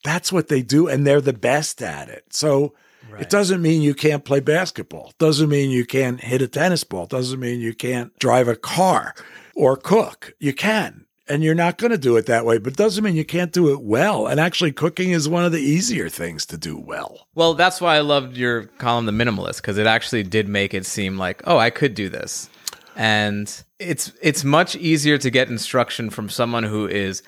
[0.05, 2.75] that's what they do and they're the best at it so
[3.11, 3.23] right.
[3.23, 7.07] it doesn't mean you can't play basketball doesn't mean you can't hit a tennis ball
[7.07, 9.15] doesn't mean you can't drive a car
[9.55, 13.05] or cook you can and you're not going to do it that way, but doesn't
[13.05, 14.27] mean you can't do it well.
[14.27, 17.27] And actually, cooking is one of the easier things to do well.
[17.35, 20.87] Well, that's why I loved your column, The Minimalist, because it actually did make it
[20.87, 22.49] seem like, oh, I could do this.
[22.97, 27.23] And it's it's much easier to get instruction from someone who is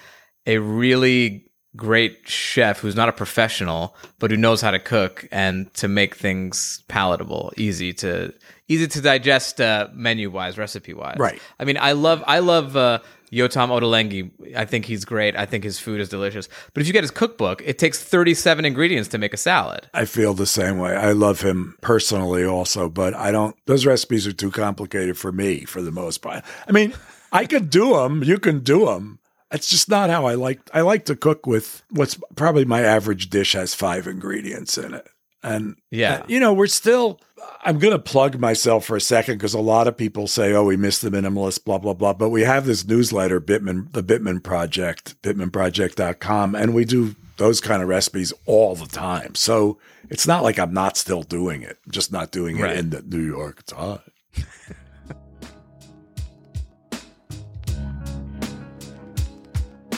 [0.51, 5.73] a really great chef who's not a professional but who knows how to cook and
[5.73, 8.35] to make things palatable easy to
[8.67, 12.77] easy to digest uh, menu wise recipe wise right i mean i love i love
[12.77, 12.99] uh,
[13.33, 15.37] Yotam Ottolenghi, I think he's great.
[15.37, 16.49] I think his food is delicious.
[16.75, 19.89] But if you get his cookbook, it takes 37 ingredients to make a salad.
[19.95, 20.97] I feel the same way.
[20.97, 25.65] I love him personally also, but I don't, those recipes are too complicated for me
[25.65, 26.45] for the most part.
[26.67, 26.93] I mean,
[27.31, 29.21] I could do them, you can do them.
[29.53, 30.61] It's just not how I like.
[30.73, 35.09] I like to cook with what's probably my average dish has five ingredients in it.
[35.43, 37.19] And yeah, you know, we're still,
[37.63, 40.65] I'm going to plug myself for a second because a lot of people say, oh,
[40.65, 42.13] we missed the minimalist, blah, blah, blah.
[42.13, 47.83] But we have this newsletter, Bittman, the Bittman Project, bittmanproject.com, and we do those kind
[47.83, 49.35] of recipes all the time.
[49.35, 49.79] So
[50.11, 52.73] it's not like I'm not still doing it, I'm just not doing right.
[52.73, 54.01] it in the New York Times.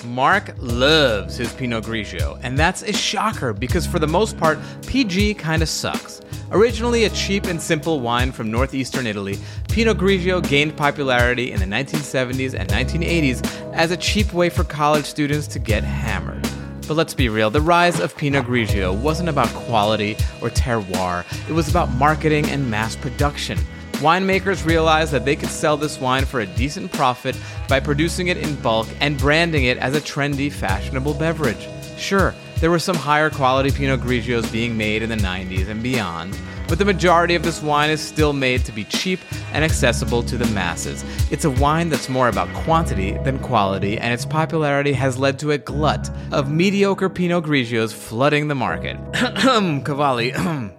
[0.04, 5.34] Mark loves his Pinot Grigio, and that's a shocker because for the most part, PG
[5.34, 6.20] kinda sucks.
[6.50, 9.38] Originally a cheap and simple wine from northeastern Italy,
[9.68, 15.06] Pinot Grigio gained popularity in the 1970s and 1980s as a cheap way for college
[15.06, 16.46] students to get hammered.
[16.88, 20.12] But let's be real, the rise of Pinot Grigio wasn't about quality
[20.42, 23.58] or terroir, it was about marketing and mass production.
[24.02, 27.36] Winemakers realized that they could sell this wine for a decent profit
[27.68, 31.68] by producing it in bulk and branding it as a trendy, fashionable beverage.
[31.96, 36.36] Sure, there were some higher quality Pinot Grigios being made in the 90s and beyond,
[36.66, 39.20] but the majority of this wine is still made to be cheap
[39.52, 41.04] and accessible to the masses.
[41.30, 45.52] It's a wine that's more about quantity than quality, and its popularity has led to
[45.52, 48.96] a glut of mediocre Pinot Grigios flooding the market.
[49.84, 50.32] Cavalli.
[50.42, 50.72] Um,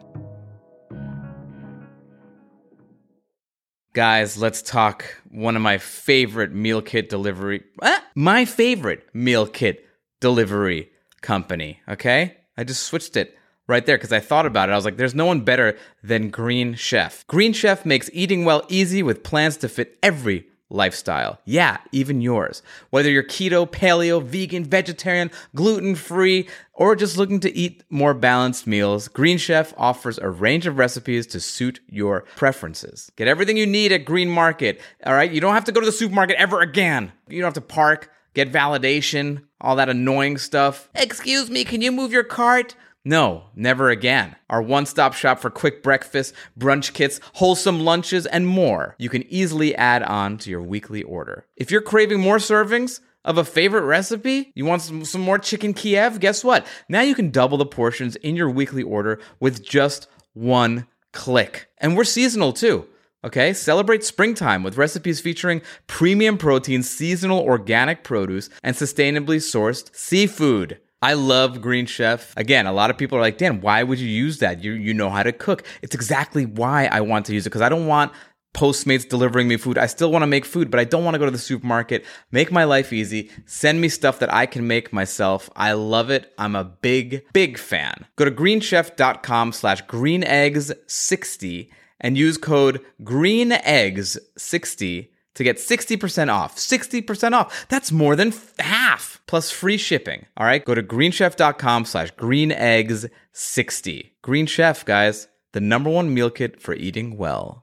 [3.94, 7.64] Guys, let's talk one of my favorite meal kit delivery.
[7.80, 9.86] Ah, my favorite meal kit
[10.20, 10.90] delivery
[11.22, 11.80] company.
[11.88, 12.38] Okay?
[12.58, 14.72] I just switched it right there because I thought about it.
[14.72, 17.28] I was like, there's no one better than Green Chef.
[17.28, 21.40] Green Chef makes eating well easy with plans to fit every lifestyle.
[21.46, 22.62] Yeah, even yours.
[22.90, 28.68] Whether you're keto, paleo, vegan, vegetarian, gluten free, or just looking to eat more balanced
[28.68, 33.12] meals, Green Chef offers a range of recipes to suit your preferences.
[33.16, 34.82] Get everything you need at Green Market.
[35.06, 37.12] All right, you don't have to go to the supermarket ever again.
[37.30, 40.90] You don't have to park, get validation, all that annoying stuff.
[40.96, 42.76] Excuse me, can you move your cart?
[43.06, 44.36] No, never again.
[44.50, 49.24] Our one stop shop for quick breakfast, brunch kits, wholesome lunches, and more you can
[49.32, 51.46] easily add on to your weekly order.
[51.58, 54.52] If you're craving more servings, of a favorite recipe?
[54.56, 56.20] You want some, some more chicken Kiev?
[56.20, 56.68] Guess what?
[56.90, 61.70] Now you can double the portions in your weekly order with just one click.
[61.78, 62.86] And we're seasonal too.
[63.26, 70.80] Okay, celebrate springtime with recipes featuring premium protein, seasonal organic produce, and sustainably sourced seafood.
[71.04, 72.34] I love Green Chef.
[72.38, 74.64] Again, a lot of people are like, Dan, why would you use that?
[74.64, 75.66] You you know how to cook.
[75.82, 78.14] It's exactly why I want to use it because I don't want
[78.54, 79.78] Postmates delivering me food.
[79.78, 82.06] I still want to make food, but I don't want to go to the supermarket.
[82.32, 83.30] Make my life easy.
[83.46, 85.50] Send me stuff that I can make myself.
[85.58, 86.32] I love it.
[86.38, 88.06] I'm a big, big fan.
[88.16, 96.56] Go to greenchef.com slash greeneggs60 and use code greeneggs60 to get 60% off.
[96.56, 97.66] 60% off.
[97.68, 100.26] That's more than half plus free shipping.
[100.38, 100.64] All right.
[100.64, 104.12] Go to greenchef.com slash greeneggs60.
[104.22, 107.63] Green Chef, guys, the number one meal kit for eating well.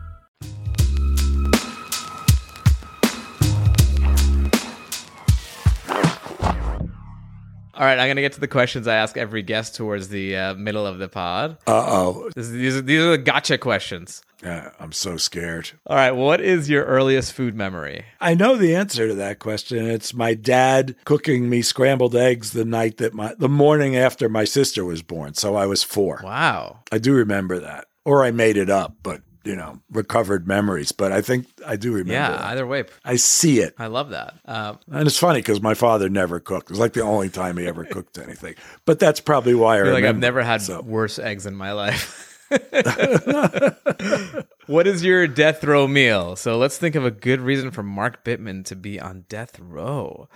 [7.73, 10.53] All right, I'm gonna get to the questions I ask every guest towards the uh,
[10.55, 11.57] middle of the pod.
[11.67, 12.29] Uh oh.
[12.35, 14.21] These are these are the gotcha questions.
[14.43, 15.71] I'm so scared.
[15.85, 18.05] All right, what is your earliest food memory?
[18.19, 19.85] I know the answer to that question.
[19.85, 24.43] It's my dad cooking me scrambled eggs the night that my the morning after my
[24.43, 25.35] sister was born.
[25.35, 26.21] So I was four.
[26.23, 26.79] Wow.
[26.91, 30.91] I do remember that, or I made it up, but you know, recovered memories.
[30.91, 32.13] But I think I do remember.
[32.13, 32.29] Yeah.
[32.31, 32.41] that.
[32.41, 33.73] Either way, I see it.
[33.77, 34.35] I love that.
[34.45, 36.69] Uh, And it's funny because my father never cooked.
[36.69, 38.55] It was like the only time he ever cooked anything.
[38.85, 41.55] But that's probably why I, I feel like I've never had So- worse eggs in
[41.55, 42.27] my life.
[44.67, 46.35] what is your death row meal?
[46.35, 50.27] So let's think of a good reason for Mark Bittman to be on death row.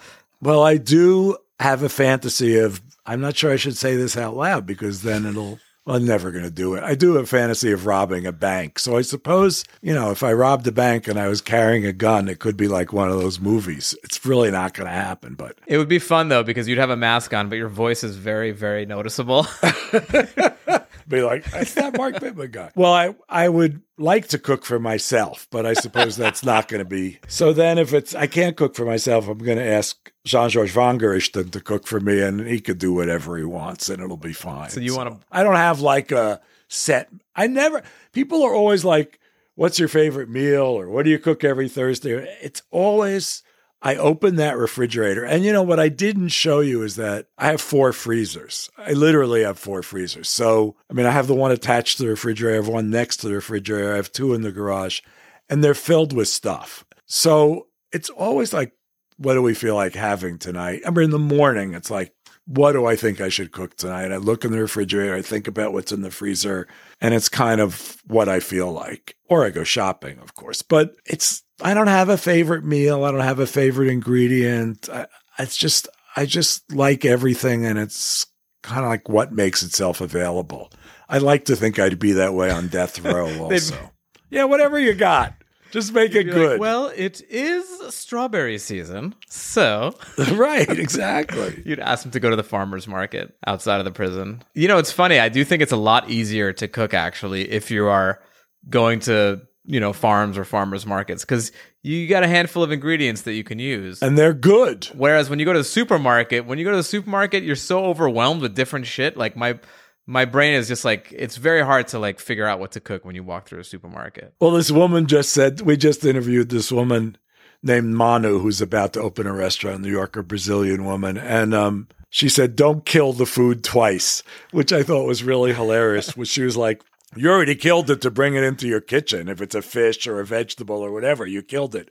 [0.41, 2.81] Well, I do have a fantasy of.
[3.05, 5.59] I'm not sure I should say this out loud because then it'll.
[5.85, 6.83] Well, I'm never going to do it.
[6.83, 8.79] I do have a fantasy of robbing a bank.
[8.79, 11.93] So I suppose, you know, if I robbed a bank and I was carrying a
[11.93, 13.95] gun, it could be like one of those movies.
[14.03, 16.89] It's really not going to happen, but It would be fun though because you'd have
[16.89, 19.45] a mask on, but your voice is very, very noticeable.
[21.07, 22.71] be like, that's that Mark Bittman guy.
[22.75, 26.79] Well, I, I would like to cook for myself, but I suppose that's not going
[26.79, 27.19] to be.
[27.27, 31.51] So then if it's, I can't cook for myself, I'm going to ask Jean-Georges Vongerichten
[31.51, 34.69] to cook for me and he could do whatever he wants and it'll be fine.
[34.69, 37.09] So you wanna- I don't have like a set.
[37.35, 39.19] I never, people are always like,
[39.55, 42.13] what's your favorite meal or what do you cook every Thursday?
[42.41, 43.43] It's always,
[43.85, 45.23] I open that refrigerator.
[45.23, 48.67] And you know what I didn't show you is that I have four freezers.
[48.79, 50.27] I literally have four freezers.
[50.27, 53.17] So, I mean, I have the one attached to the refrigerator, I have one next
[53.17, 55.01] to the refrigerator, I have two in the garage,
[55.49, 56.83] and they're filled with stuff.
[57.05, 58.73] So it's always like,
[59.17, 60.81] what do we feel like having tonight?
[60.83, 62.11] I mean, in the morning, it's like,
[62.47, 64.11] what do I think I should cook tonight?
[64.11, 66.67] I look in the refrigerator, I think about what's in the freezer,
[67.01, 69.15] and it's kind of what I feel like.
[69.27, 70.61] Or I go shopping, of course.
[70.61, 73.03] But it's I don't have a favorite meal.
[73.03, 74.89] I don't have a favorite ingredient.
[74.89, 75.07] I,
[75.39, 78.25] it's just I just like everything, and it's
[78.63, 80.71] kind of like what makes itself available.
[81.07, 83.27] I like to think I'd be that way on death row.
[83.51, 83.91] Also,
[84.29, 85.33] yeah, whatever you got,
[85.75, 86.51] just make it good.
[86.51, 89.93] like, well, it is strawberry season, so
[90.33, 91.61] right, exactly.
[91.65, 94.41] You'd ask him to go to the farmer's market outside of the prison.
[94.53, 95.19] You know, it's funny.
[95.19, 98.21] I do think it's a lot easier to cook actually if you are
[98.69, 101.51] going to, you know, farms or farmers markets because
[101.83, 104.01] you got a handful of ingredients that you can use.
[104.01, 104.85] And they're good.
[104.93, 107.83] Whereas when you go to the supermarket, when you go to the supermarket, you're so
[107.83, 109.17] overwhelmed with different shit.
[109.17, 109.59] Like my
[110.07, 113.05] my brain is just like it's very hard to like figure out what to cook
[113.05, 114.33] when you walk through a supermarket.
[114.39, 117.17] Well, this woman just said, we just interviewed this woman
[117.63, 121.17] named Manu who's about to open a restaurant New York, a Brazilian woman.
[121.17, 126.15] And um, she said, don't kill the food twice, which I thought was really hilarious.
[126.15, 126.83] which she was like,
[127.15, 129.27] you already killed it to bring it into your kitchen.
[129.29, 131.89] If it's a fish or a vegetable or whatever, you killed it.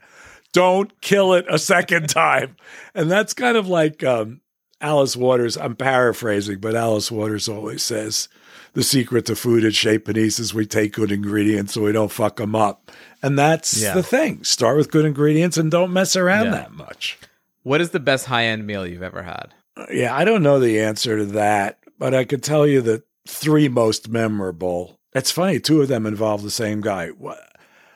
[0.52, 2.56] don't kill it a second time.
[2.94, 4.40] And that's kind of like um,
[4.84, 5.56] Alice Waters.
[5.56, 8.28] I'm paraphrasing, but Alice Waters always says
[8.74, 12.12] the secret to food at Chez Panisse is we take good ingredients so we don't
[12.12, 12.90] fuck them up.
[13.22, 13.94] And that's Yeah.
[13.94, 14.44] the thing.
[14.44, 16.52] Start with good ingredients and don't mess around Yeah.
[16.52, 17.18] that much.
[17.62, 19.54] What is the best high end meal you've ever had?
[19.76, 23.02] Uh, yeah, I don't know the answer to that, but I could tell you the
[23.26, 24.98] three most memorable.
[25.14, 27.10] It's funny, two of them involve the same guy.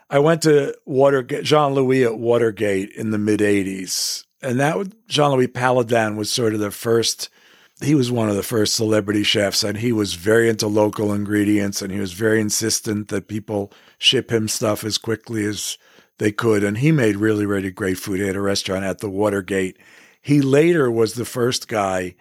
[0.09, 4.25] I went to Watergate, Jean Louis at Watergate in the mid 80s.
[4.43, 4.77] And that
[5.09, 7.29] Jean Louis Palladin was sort of the first,
[7.81, 11.83] he was one of the first celebrity chefs, and he was very into local ingredients
[11.83, 15.77] and he was very insistent that people ship him stuff as quickly as
[16.19, 16.63] they could.
[16.63, 18.21] And he made really, really great food.
[18.21, 19.77] He had a restaurant at the Watergate.
[20.21, 22.15] He later was the first guy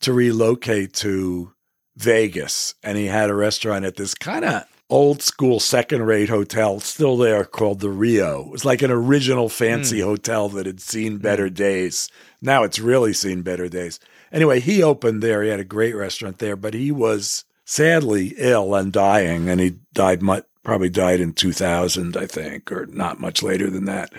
[0.00, 1.52] to relocate to
[1.96, 6.80] Vegas, and he had a restaurant at this kind of old school second rate hotel
[6.80, 8.42] still there called the Rio.
[8.42, 12.10] It was like an original fancy hotel that had seen better days.
[12.42, 14.00] Now it's really seen better days.
[14.32, 15.42] Anyway, he opened there.
[15.42, 19.76] He had a great restaurant there, but he was sadly ill and dying, and he
[19.92, 24.12] died mu- probably died in 2000, I think, or not much later than that.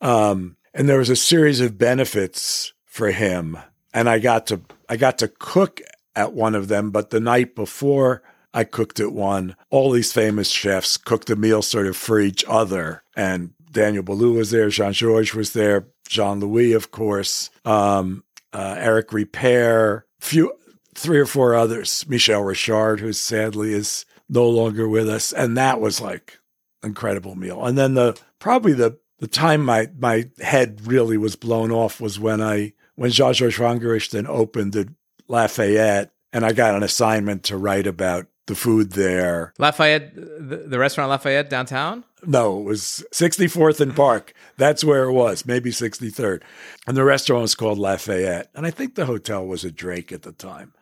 [0.00, 3.58] Um, and there was a series of benefits for him,
[3.92, 5.80] and I got to I got to cook
[6.14, 6.90] at one of them.
[6.90, 8.22] But the night before
[8.54, 12.44] I cooked at one, all these famous chefs cooked a meal sort of for each
[12.48, 18.24] other, and Daniel Boulud was there, Jean Georges was there, Jean Louis, of course, um,
[18.52, 20.52] uh, Eric Ripert, few
[20.94, 25.80] three or four others, Michel Richard, who sadly is no longer with us, and that
[25.80, 26.38] was like
[26.82, 27.64] incredible meal.
[27.64, 32.18] And then the probably the the time my my head really was blown off was
[32.18, 34.88] when I when Jean Georges Vongerichten opened at
[35.28, 39.52] Lafayette, and I got an assignment to write about the food there.
[39.58, 42.04] Lafayette, the, the restaurant Lafayette downtown?
[42.26, 44.34] No, it was 64th and Park.
[44.56, 46.42] That's where it was, maybe 63rd.
[46.86, 48.50] And the restaurant was called Lafayette.
[48.54, 50.74] And I think the hotel was a Drake at the time.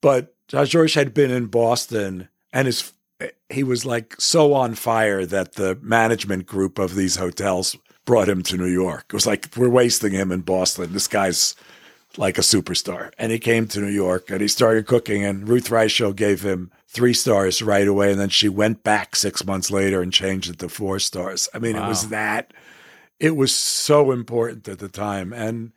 [0.00, 2.92] But George had been in Boston and his
[3.50, 8.42] he was like so on fire that the management group of these hotels brought him
[8.44, 9.06] to New York.
[9.08, 10.92] It was like we're wasting him in Boston.
[10.92, 11.56] This guy's
[12.16, 13.12] like a superstar.
[13.18, 16.70] And he came to New York and he started cooking and Ruth Reichl gave him
[16.88, 18.10] three stars right away.
[18.10, 21.48] And then she went back six months later and changed it to four stars.
[21.54, 22.52] I mean, it was that,
[23.20, 25.32] it was so important at the time.
[25.32, 25.72] And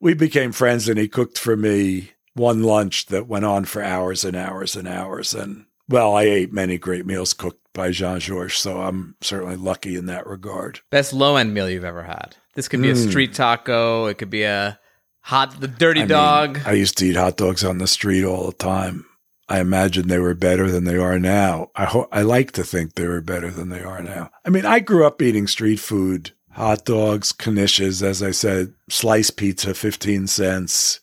[0.00, 4.24] we became friends and he cooked for me one lunch that went on for hours
[4.24, 5.34] and hours and hours.
[5.34, 8.58] And well, I ate many great meals cooked by Jean Georges.
[8.58, 10.80] So I'm certainly lucky in that regard.
[10.90, 12.36] Best low end meal you've ever had.
[12.54, 13.08] This could be a hmm.
[13.08, 14.06] street taco.
[14.06, 14.78] It could be a
[15.20, 16.60] hot, the dirty I mean, dog.
[16.64, 19.06] I used to eat hot dogs on the street all the time.
[19.48, 21.70] I imagine they were better than they are now.
[21.74, 24.30] I ho- I like to think they were better than they are now.
[24.44, 29.36] I mean, I grew up eating street food, hot dogs, knishes, as I said, sliced
[29.36, 31.00] pizza, 15 cents,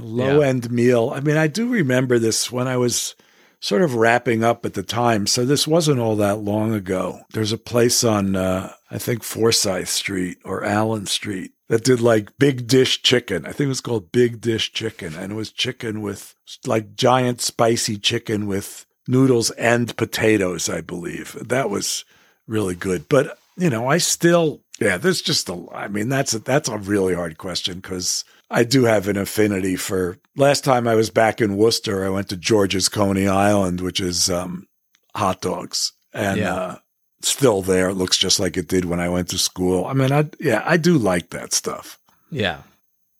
[0.00, 1.12] low end meal.
[1.14, 3.14] I mean, I do remember this when I was
[3.62, 5.24] sort of wrapping up at the time.
[5.26, 7.20] So this wasn't all that long ago.
[7.32, 12.36] There's a place on, uh, I think, Forsyth Street or Allen Street that did like
[12.38, 13.46] big dish chicken.
[13.46, 15.14] I think it was called Big Dish Chicken.
[15.14, 16.34] And it was chicken with
[16.66, 21.38] like giant spicy chicken with noodles and potatoes, I believe.
[21.40, 22.04] That was
[22.48, 23.08] really good.
[23.08, 26.78] But, you know, I still, yeah, there's just a, I mean, that's a, that's a
[26.78, 30.18] really hard question because I do have an affinity for.
[30.36, 34.30] Last time I was back in Worcester, I went to George's Coney Island, which is
[34.30, 34.66] um,
[35.14, 36.54] hot dogs, and Yeah.
[36.54, 36.76] uh,
[37.22, 37.90] still there.
[37.90, 39.84] It looks just like it did when I went to school.
[39.84, 41.98] I mean, I yeah, I do like that stuff.
[42.30, 42.62] Yeah.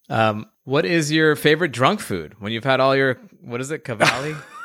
[0.08, 3.84] Um, what is your favorite drunk food when you've had all your, what is it,
[3.84, 4.34] Cavalli?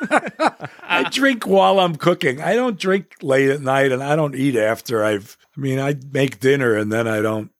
[0.80, 2.40] I drink while I'm cooking.
[2.40, 5.36] I don't drink late at night, and I don't eat after I've.
[5.58, 7.50] I mean, I make dinner and then I don't.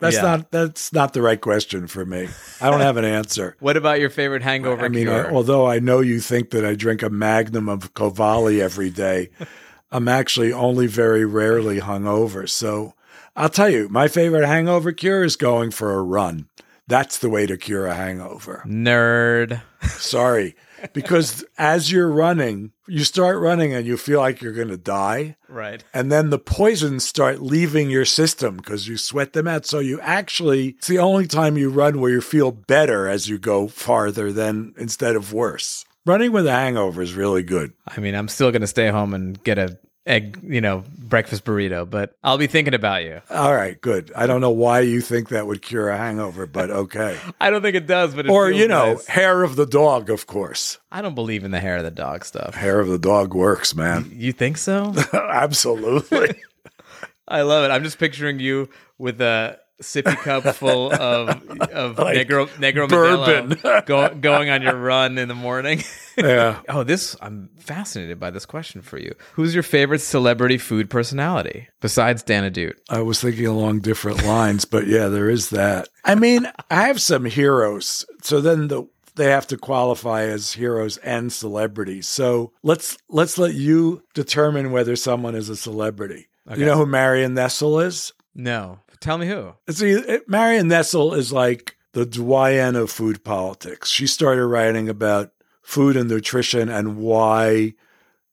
[0.00, 0.22] That's Yeah.
[0.22, 2.28] not that's not the right question for me.
[2.60, 3.56] I don't have an answer.
[3.60, 5.28] what about your favorite hangover I mean, cure?
[5.28, 9.30] I, although I know you think that I drink a magnum of Cavalli every day,
[9.92, 12.48] I'm actually only very rarely hungover.
[12.48, 12.94] So
[13.36, 16.48] I'll tell you, my favorite hangover cure is going for a run.
[16.88, 18.64] That's the way to cure a hangover.
[18.66, 19.62] Nerd.
[19.82, 20.56] Sorry.
[20.92, 25.36] Because as you're running, you start running and you feel like you're going to die.
[25.48, 25.82] Right.
[25.94, 29.66] And then the poisons start leaving your system because you sweat them out.
[29.66, 33.38] So you actually, it's the only time you run where you feel better as you
[33.38, 35.84] go farther than instead of worse.
[36.04, 37.72] Running with a hangover is really good.
[37.86, 41.44] I mean, I'm still going to stay home and get a egg, you know, breakfast
[41.44, 43.20] burrito, but I'll be thinking about you.
[43.30, 44.12] All right, good.
[44.16, 47.18] I don't know why you think that would cure a hangover, but okay.
[47.40, 49.06] I don't think it does, but it or, you know, nice.
[49.06, 50.78] hair of the dog, of course.
[50.90, 52.54] I don't believe in the hair of the dog stuff.
[52.54, 54.10] Hair of the dog works, man.
[54.14, 54.94] You think so?
[55.12, 56.34] Absolutely.
[57.28, 57.70] I love it.
[57.70, 63.58] I'm just picturing you with a sippy cup full of of Like negro negro bourbon.
[63.86, 65.82] Go, going on your run in the morning.
[66.14, 66.60] Yeah.
[66.68, 69.14] oh, this I'm fascinated by this question for you.
[69.32, 72.74] Who's your favorite celebrity food personality besides Dan Ahdoot?
[72.90, 75.88] I was thinking along different lines, but yeah, there is that.
[76.04, 78.04] I mean, I have some heroes.
[78.22, 82.08] So then the they have to qualify as heroes and celebrities.
[82.08, 86.28] So let's let's let you determine whether someone is a celebrity.
[86.54, 88.12] You know who Marion Nestle is?
[88.34, 89.52] No, tell me who.
[89.70, 93.90] See, Marion Nestle is like the doyen of food politics.
[93.90, 95.32] She started writing about
[95.62, 97.74] food and nutrition and why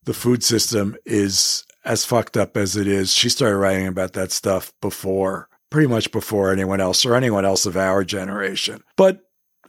[0.05, 3.13] the food system is as fucked up as it is.
[3.13, 7.65] She started writing about that stuff before, pretty much before anyone else or anyone else
[7.65, 8.81] of our generation.
[8.95, 9.21] But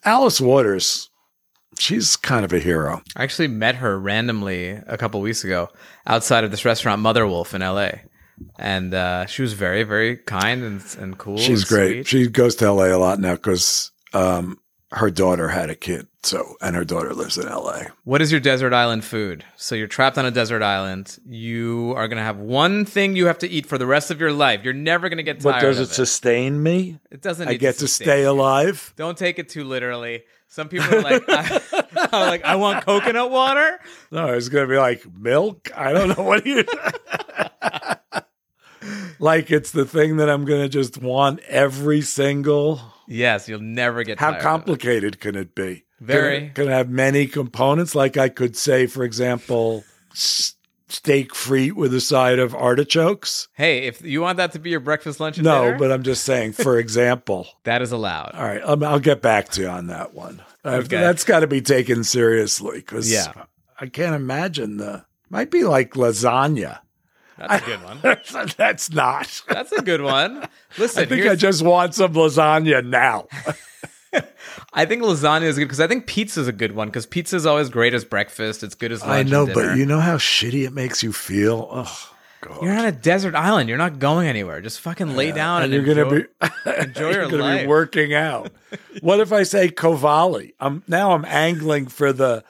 [0.04, 1.10] Alice Waters,
[1.78, 3.02] she's kind of a hero.
[3.16, 5.68] I actually met her randomly a couple weeks ago
[6.06, 7.90] outside of this restaurant Mother Wolf in LA.
[8.58, 11.38] And uh, she was very, very kind and, and cool.
[11.38, 11.92] She's and great.
[11.92, 12.06] sweet.
[12.06, 14.58] She goes to LA a lot now because um,
[14.92, 16.06] her daughter had a kid.
[16.22, 17.84] So, and her daughter lives in LA.
[18.04, 19.42] What is your desert island food?
[19.56, 21.18] So you're trapped on a desert island.
[21.24, 24.20] You are going to have one thing you have to eat for the rest of
[24.20, 24.62] your life.
[24.62, 25.94] You're never going to get tired But does of it it.
[25.94, 26.98] sustain me?
[27.10, 27.48] It doesn't.
[27.48, 28.30] I need get to sustain stay you.
[28.30, 28.92] alive.
[28.96, 30.24] Don't take it too literally.
[30.48, 31.60] Some people are like, I,
[32.12, 33.80] I'm like, I want coconut water.
[34.10, 35.70] No, it's going to be like milk.
[35.74, 36.64] I don't know what do you.
[39.18, 42.80] Like it's the thing that I'm going to just want every single.
[43.06, 44.18] Yes, you'll never get.
[44.20, 44.40] How of it.
[44.42, 45.84] complicated can it be?
[46.00, 46.38] Very.
[46.40, 47.94] Can it, can it have many components?
[47.94, 50.54] Like I could say, for example, s-
[50.88, 53.48] steak frite with a side of artichokes.
[53.54, 56.02] Hey, if you want that to be your breakfast, lunch, and No, dinner, but I'm
[56.02, 57.46] just saying, for example.
[57.64, 58.32] that is allowed.
[58.34, 60.40] All right, um, I'll get back to you on that one.
[60.64, 60.86] Uh, Okay.
[60.98, 63.32] That's got to be taken seriously because Yeah.
[63.80, 66.80] I can't imagine the might be like lasagna.
[67.40, 67.98] That's a good one.
[68.56, 69.42] That's not.
[69.48, 70.46] That's a good one.
[70.76, 73.28] Listen, I think I just want some lasagna now.
[74.72, 77.36] I think lasagna is good because I think pizza is a good one because pizza
[77.36, 78.62] is always great as breakfast.
[78.62, 79.26] It's good as lunch.
[79.26, 81.68] I know, but you know how shitty it makes you feel.
[81.70, 82.10] Oh
[82.42, 82.62] God!
[82.62, 83.68] You're on a desert island.
[83.68, 84.60] You're not going anywhere.
[84.60, 87.62] Just fucking lay down and, and you're enjoy, gonna be enjoy you're your life.
[87.62, 88.52] be working out.
[89.00, 90.54] what if I say Cavalli?
[90.60, 92.44] I'm now I'm angling for the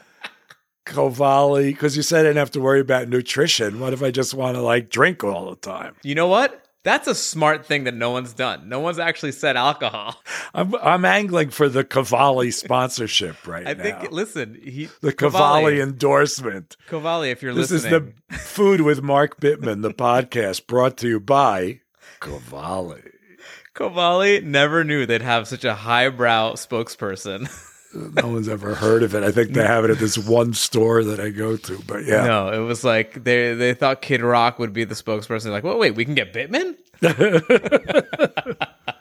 [0.84, 3.80] Cavalli because you said I didn't have to worry about nutrition.
[3.80, 5.94] What if I just want to like drink all the time?
[6.02, 6.64] You know what?
[6.82, 8.70] That's a smart thing that no one's done.
[8.70, 10.16] No one's actually said alcohol.
[10.54, 13.80] I'm I'm angling for the Cavalli sponsorship right I now.
[13.80, 14.12] I think.
[14.12, 16.76] Listen, he the Cavalli endorsement.
[16.88, 20.96] Cavalli, if you're This listening, This is the food with Mark Bittman, the podcast brought
[20.98, 21.80] to you by
[22.20, 23.02] Cavalli.
[23.74, 27.48] Cavalli never knew they'd have such a highbrow spokesperson.
[27.94, 29.22] No one's ever heard of it.
[29.22, 31.78] I think they have it at this one store that I go to.
[31.86, 35.50] But yeah, No, it was like they they thought Kid Rock would be the spokesperson.
[35.50, 36.76] Like, well, wait, we can get Bittman.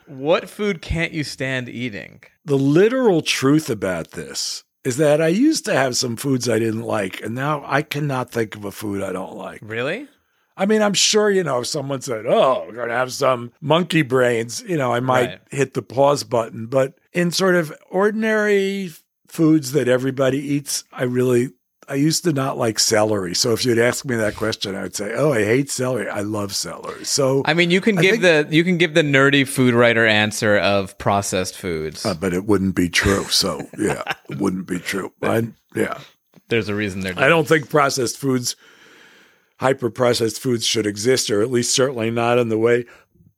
[0.06, 2.22] what food can't you stand eating?
[2.44, 6.82] the literal truth about this is that I used to have some foods I didn't
[6.82, 9.60] like, and now I cannot think of a food I don't like.
[9.62, 10.08] Really?
[10.60, 13.50] I mean, I'm sure, you know, if someone said, Oh, we're going to have some
[13.62, 15.40] monkey brains, you know, I might Right.
[15.50, 16.66] hit the pause button.
[16.66, 18.90] But in sort of ordinary
[19.26, 21.50] foods that everybody eats, I really,
[21.88, 23.34] I used to not like celery.
[23.34, 26.08] So if you'd ask me that question, I would say, Oh, I hate celery.
[26.08, 27.04] I love celery.
[27.04, 29.72] So, I mean, you can I give think- the you can give the nerdy food
[29.74, 32.04] writer answer of processed foods.
[32.04, 33.24] uh, but it wouldn't be true.
[33.24, 35.12] So yeah, it wouldn't be true.
[35.22, 35.98] I, yeah.
[36.48, 37.18] There's a reason they're.
[37.18, 38.56] I don't think processed foods,
[39.60, 42.86] hyper processed foods should exist, or at least certainly not in the way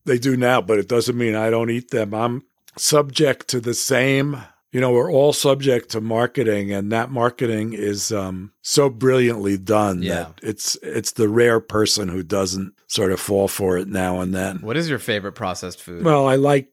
[0.04, 0.60] they do now.
[0.62, 2.14] But it doesn't mean I don't eat them.
[2.14, 2.42] I'm
[2.76, 4.38] subject to the same.
[4.70, 10.02] You know, we're all subject to marketing, and that marketing is um, so brilliantly done
[10.02, 10.14] Yeah.
[10.14, 14.34] that it's it's the rare person who doesn't sort of fall for it now and
[14.34, 14.58] then.
[14.62, 16.04] What is your favorite processed food?
[16.04, 16.68] Well, I like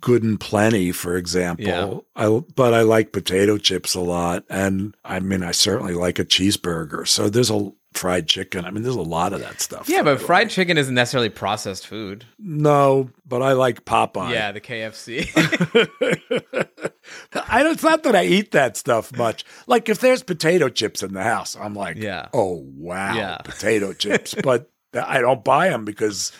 [0.00, 1.66] good and plenty, for example.
[1.66, 1.98] Yeah.
[2.14, 6.24] I but I like potato chips a lot, and I mean, I certainly like a
[6.24, 7.08] cheeseburger.
[7.08, 8.64] So there's a fried chicken.
[8.64, 9.88] I mean, there's a lot of that stuff.
[9.88, 10.50] yeah, but fried like.
[10.50, 12.24] chicken isn't necessarily processed food.
[12.38, 14.32] No, but I like Popeye.
[14.32, 15.28] Yeah, the KFC.
[17.34, 19.44] I don't, it's not that I eat that stuff much.
[19.66, 22.28] Like if there's potato chips in the house, I'm like, Yeah.
[22.32, 23.38] oh wow, Yeah.
[23.38, 24.34] potato chips.
[24.42, 26.32] But I don't buy them because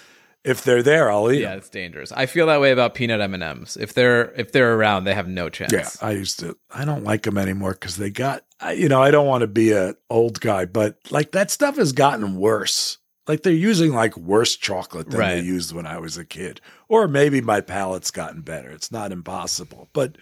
[0.44, 1.58] if they're there, I'll eat yeah, them.
[1.58, 2.10] it's dangerous.
[2.12, 3.76] I feel that way about peanut M and M's.
[3.76, 5.72] If they're if they're around, they have no chance.
[5.72, 6.56] Yeah, I used to.
[6.70, 8.44] I don't like them anymore because they got.
[8.60, 11.76] I, you know, I don't want to be a old guy, but like that stuff
[11.76, 12.98] has gotten worse.
[13.28, 17.06] Like they're using like worse chocolate than they used when I was a kid, or
[17.06, 18.70] maybe my palate's gotten better.
[18.70, 20.18] It's not impossible, but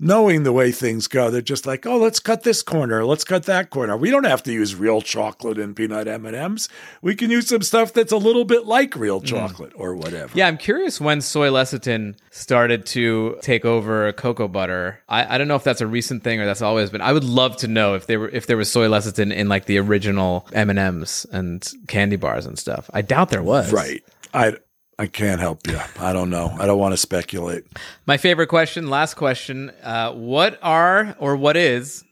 [0.00, 3.44] knowing the way things go, they're just like, oh, let's cut this corner, let's cut
[3.44, 3.96] that corner.
[3.96, 6.68] We don't have to use real chocolate in peanut M and M's.
[7.02, 9.26] We can use some stuff that's a little bit like real mm.
[9.26, 10.36] chocolate or whatever.
[10.36, 15.02] Yeah, I'm curious when soy lecithin started to take over cocoa butter.
[15.08, 17.02] I, I don't know if that's a recent thing or that's always been.
[17.02, 19.66] I would love to know if there were if there was soy lecithin in like
[19.66, 22.88] the original M and M's and candy bars and stuff.
[22.94, 23.72] I doubt there was.
[23.72, 24.02] Right.
[24.32, 24.54] I
[25.00, 25.80] I can't help you.
[25.98, 26.54] I don't know.
[26.58, 27.64] I don't want to speculate.
[28.04, 29.70] My favorite question, last question.
[29.82, 32.04] Uh, what are or what is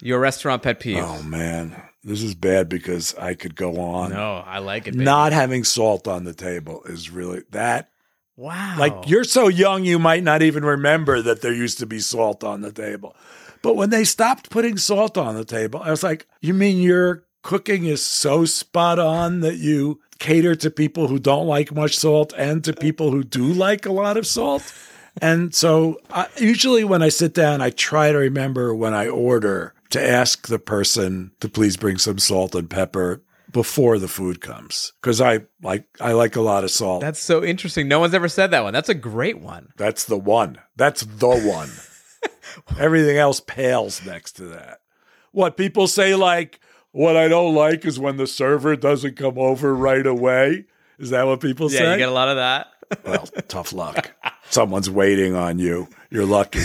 [0.00, 1.02] your restaurant pet peeve?
[1.02, 1.74] Oh man,
[2.04, 4.10] this is bad because I could go on.
[4.12, 4.92] No, I like it.
[4.92, 5.04] baby.
[5.04, 7.90] Not having salt on the table is really that.
[8.36, 8.76] wow.
[8.78, 12.44] Like you're so young, you might not even remember that there used to be salt
[12.44, 13.16] on the table.
[13.62, 17.24] But when they stopped putting salt on the table, I was like, "You mean your
[17.42, 22.32] cooking is so spot on that you cater to people who don't like much salt
[22.36, 24.72] and to people who do like a lot of salt?"
[25.20, 29.74] And so, I, usually when I sit down, I try to remember when I order
[29.90, 34.92] to ask the person to please bring some salt and pepper before the food comes
[35.00, 37.00] because I like I like a lot of salt.
[37.00, 37.88] That's so interesting.
[37.88, 38.72] No one's ever said that one.
[38.72, 39.72] That's a great one.
[39.76, 40.58] That's the one.
[40.76, 41.70] That's the one.
[42.78, 44.80] Everything else pales next to that.
[45.32, 46.60] What people say, like,
[46.98, 50.64] what I don't like is when the server doesn't come over right away.
[50.98, 51.84] Is that what people Yeah, say?
[51.84, 52.66] Yeah, you get a lot of that.
[53.04, 54.10] well, tough luck.
[54.50, 55.86] Someone's waiting on you.
[56.10, 56.62] You're lucky.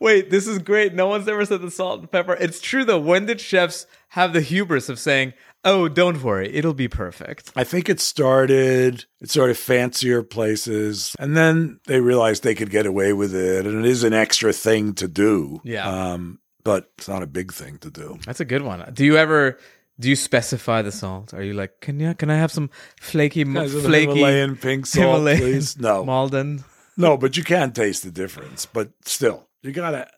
[0.00, 0.94] Wait, this is great.
[0.94, 2.34] No one's ever said the salt and pepper.
[2.40, 2.98] It's true though.
[2.98, 5.34] When did chefs have the hubris of saying,
[5.64, 7.52] "Oh, don't worry, it'll be perfect"?
[7.54, 12.70] I think it started at sort of fancier places, and then they realized they could
[12.70, 15.60] get away with it, and it is an extra thing to do.
[15.64, 15.88] Yeah.
[15.88, 18.18] Um, but it's not a big thing to do.
[18.26, 18.90] That's a good one.
[18.92, 19.58] Do you ever
[19.98, 21.32] do you specify the salt?
[21.32, 25.38] Are you like, can you can I have some flaky, flaky Himalayan pink salt, Himalayan
[25.38, 25.78] please?
[25.78, 26.04] No.
[26.06, 26.64] Maldon?
[26.96, 28.66] No, but you can taste the difference.
[28.66, 30.08] But still, you gotta.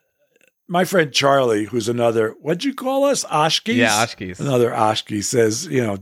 [0.69, 3.25] My friend Charlie, who's another, what'd you call us?
[3.27, 3.77] Oshkis?
[3.77, 4.41] Yeah, Oshkis.
[4.41, 5.99] Another Oshki says, you know,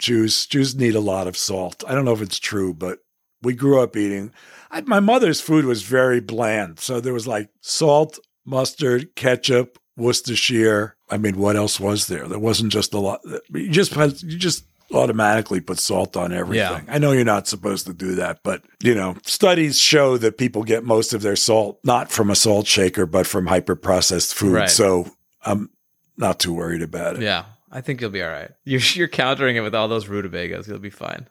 [0.00, 1.84] Jews Jews need a lot of salt.
[1.86, 2.98] I don't know if it's true, but
[3.42, 4.32] we grew up eating.
[4.70, 10.96] I, my mother's food was very bland, so there was like salt, mustard, ketchup, Worcestershire.
[11.10, 12.26] I mean, what else was there?
[12.26, 13.20] There wasn't just a lot.
[13.50, 16.84] You just you just automatically put salt on everything.
[16.86, 16.94] Yeah.
[16.94, 20.62] I know you're not supposed to do that, but you know, studies show that people
[20.62, 24.54] get most of their salt not from a salt shaker, but from hyper processed food.
[24.54, 24.70] Right.
[24.70, 25.06] So
[25.44, 25.70] I'm
[26.16, 27.22] not too worried about it.
[27.22, 28.50] Yeah, I think you'll be all right.
[28.64, 30.68] You're you're countering it with all those rutabagas.
[30.68, 31.28] You'll be fine.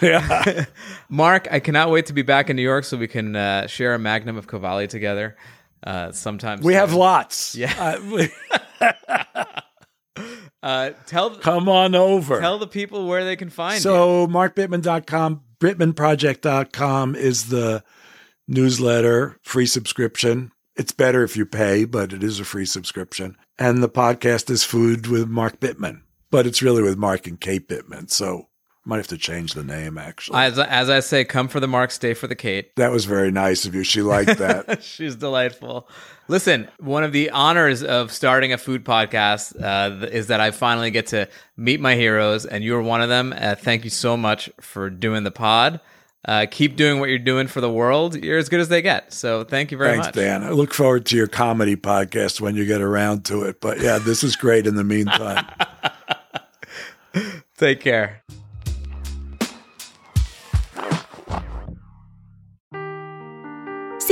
[0.00, 0.64] yeah.
[1.08, 3.94] Mark, I cannot wait to be back in New York so we can uh, share
[3.94, 5.36] a magnum of Cavalli together.
[5.82, 7.54] Uh, sometimes We have lots.
[7.54, 7.96] Yeah.
[8.80, 8.96] Uh,
[10.62, 12.38] Uh, tell come on over.
[12.38, 14.26] tell the people where they can find so, you.
[14.26, 17.82] So markbittman.com, BittmanProject.com is the
[18.46, 20.52] newsletter, free subscription.
[20.76, 23.36] It's better if you pay, but it is a free subscription.
[23.58, 27.66] And the podcast is Food with Mark Bittman, but it's really with Mark and Kate
[27.66, 28.10] Bittman.
[28.10, 28.48] So
[28.90, 30.38] might have to change the name actually.
[30.38, 32.74] As, as I say, come for the Mark, stay for the Kate.
[32.74, 33.84] that was very nice of you.
[33.84, 34.82] She liked that.
[34.82, 35.88] She's delightful.
[36.26, 40.90] Listen, one of the honors of starting a food podcast uh, is that I finally
[40.90, 43.32] get to meet my heroes, and you're one of them.
[43.36, 45.80] Uh, thank you so much for doing the pod.
[46.24, 48.16] Uh, keep doing what you're doing for the world.
[48.16, 49.12] You're as good as they get.
[49.12, 50.06] So thank you very much.
[50.06, 50.24] Thanks, much.
[50.24, 50.44] Dan.
[50.44, 53.60] I look forward to your comedy podcast when you get around to it.
[53.60, 55.46] But yeah, this is great in the meantime.
[57.56, 58.22] Take care.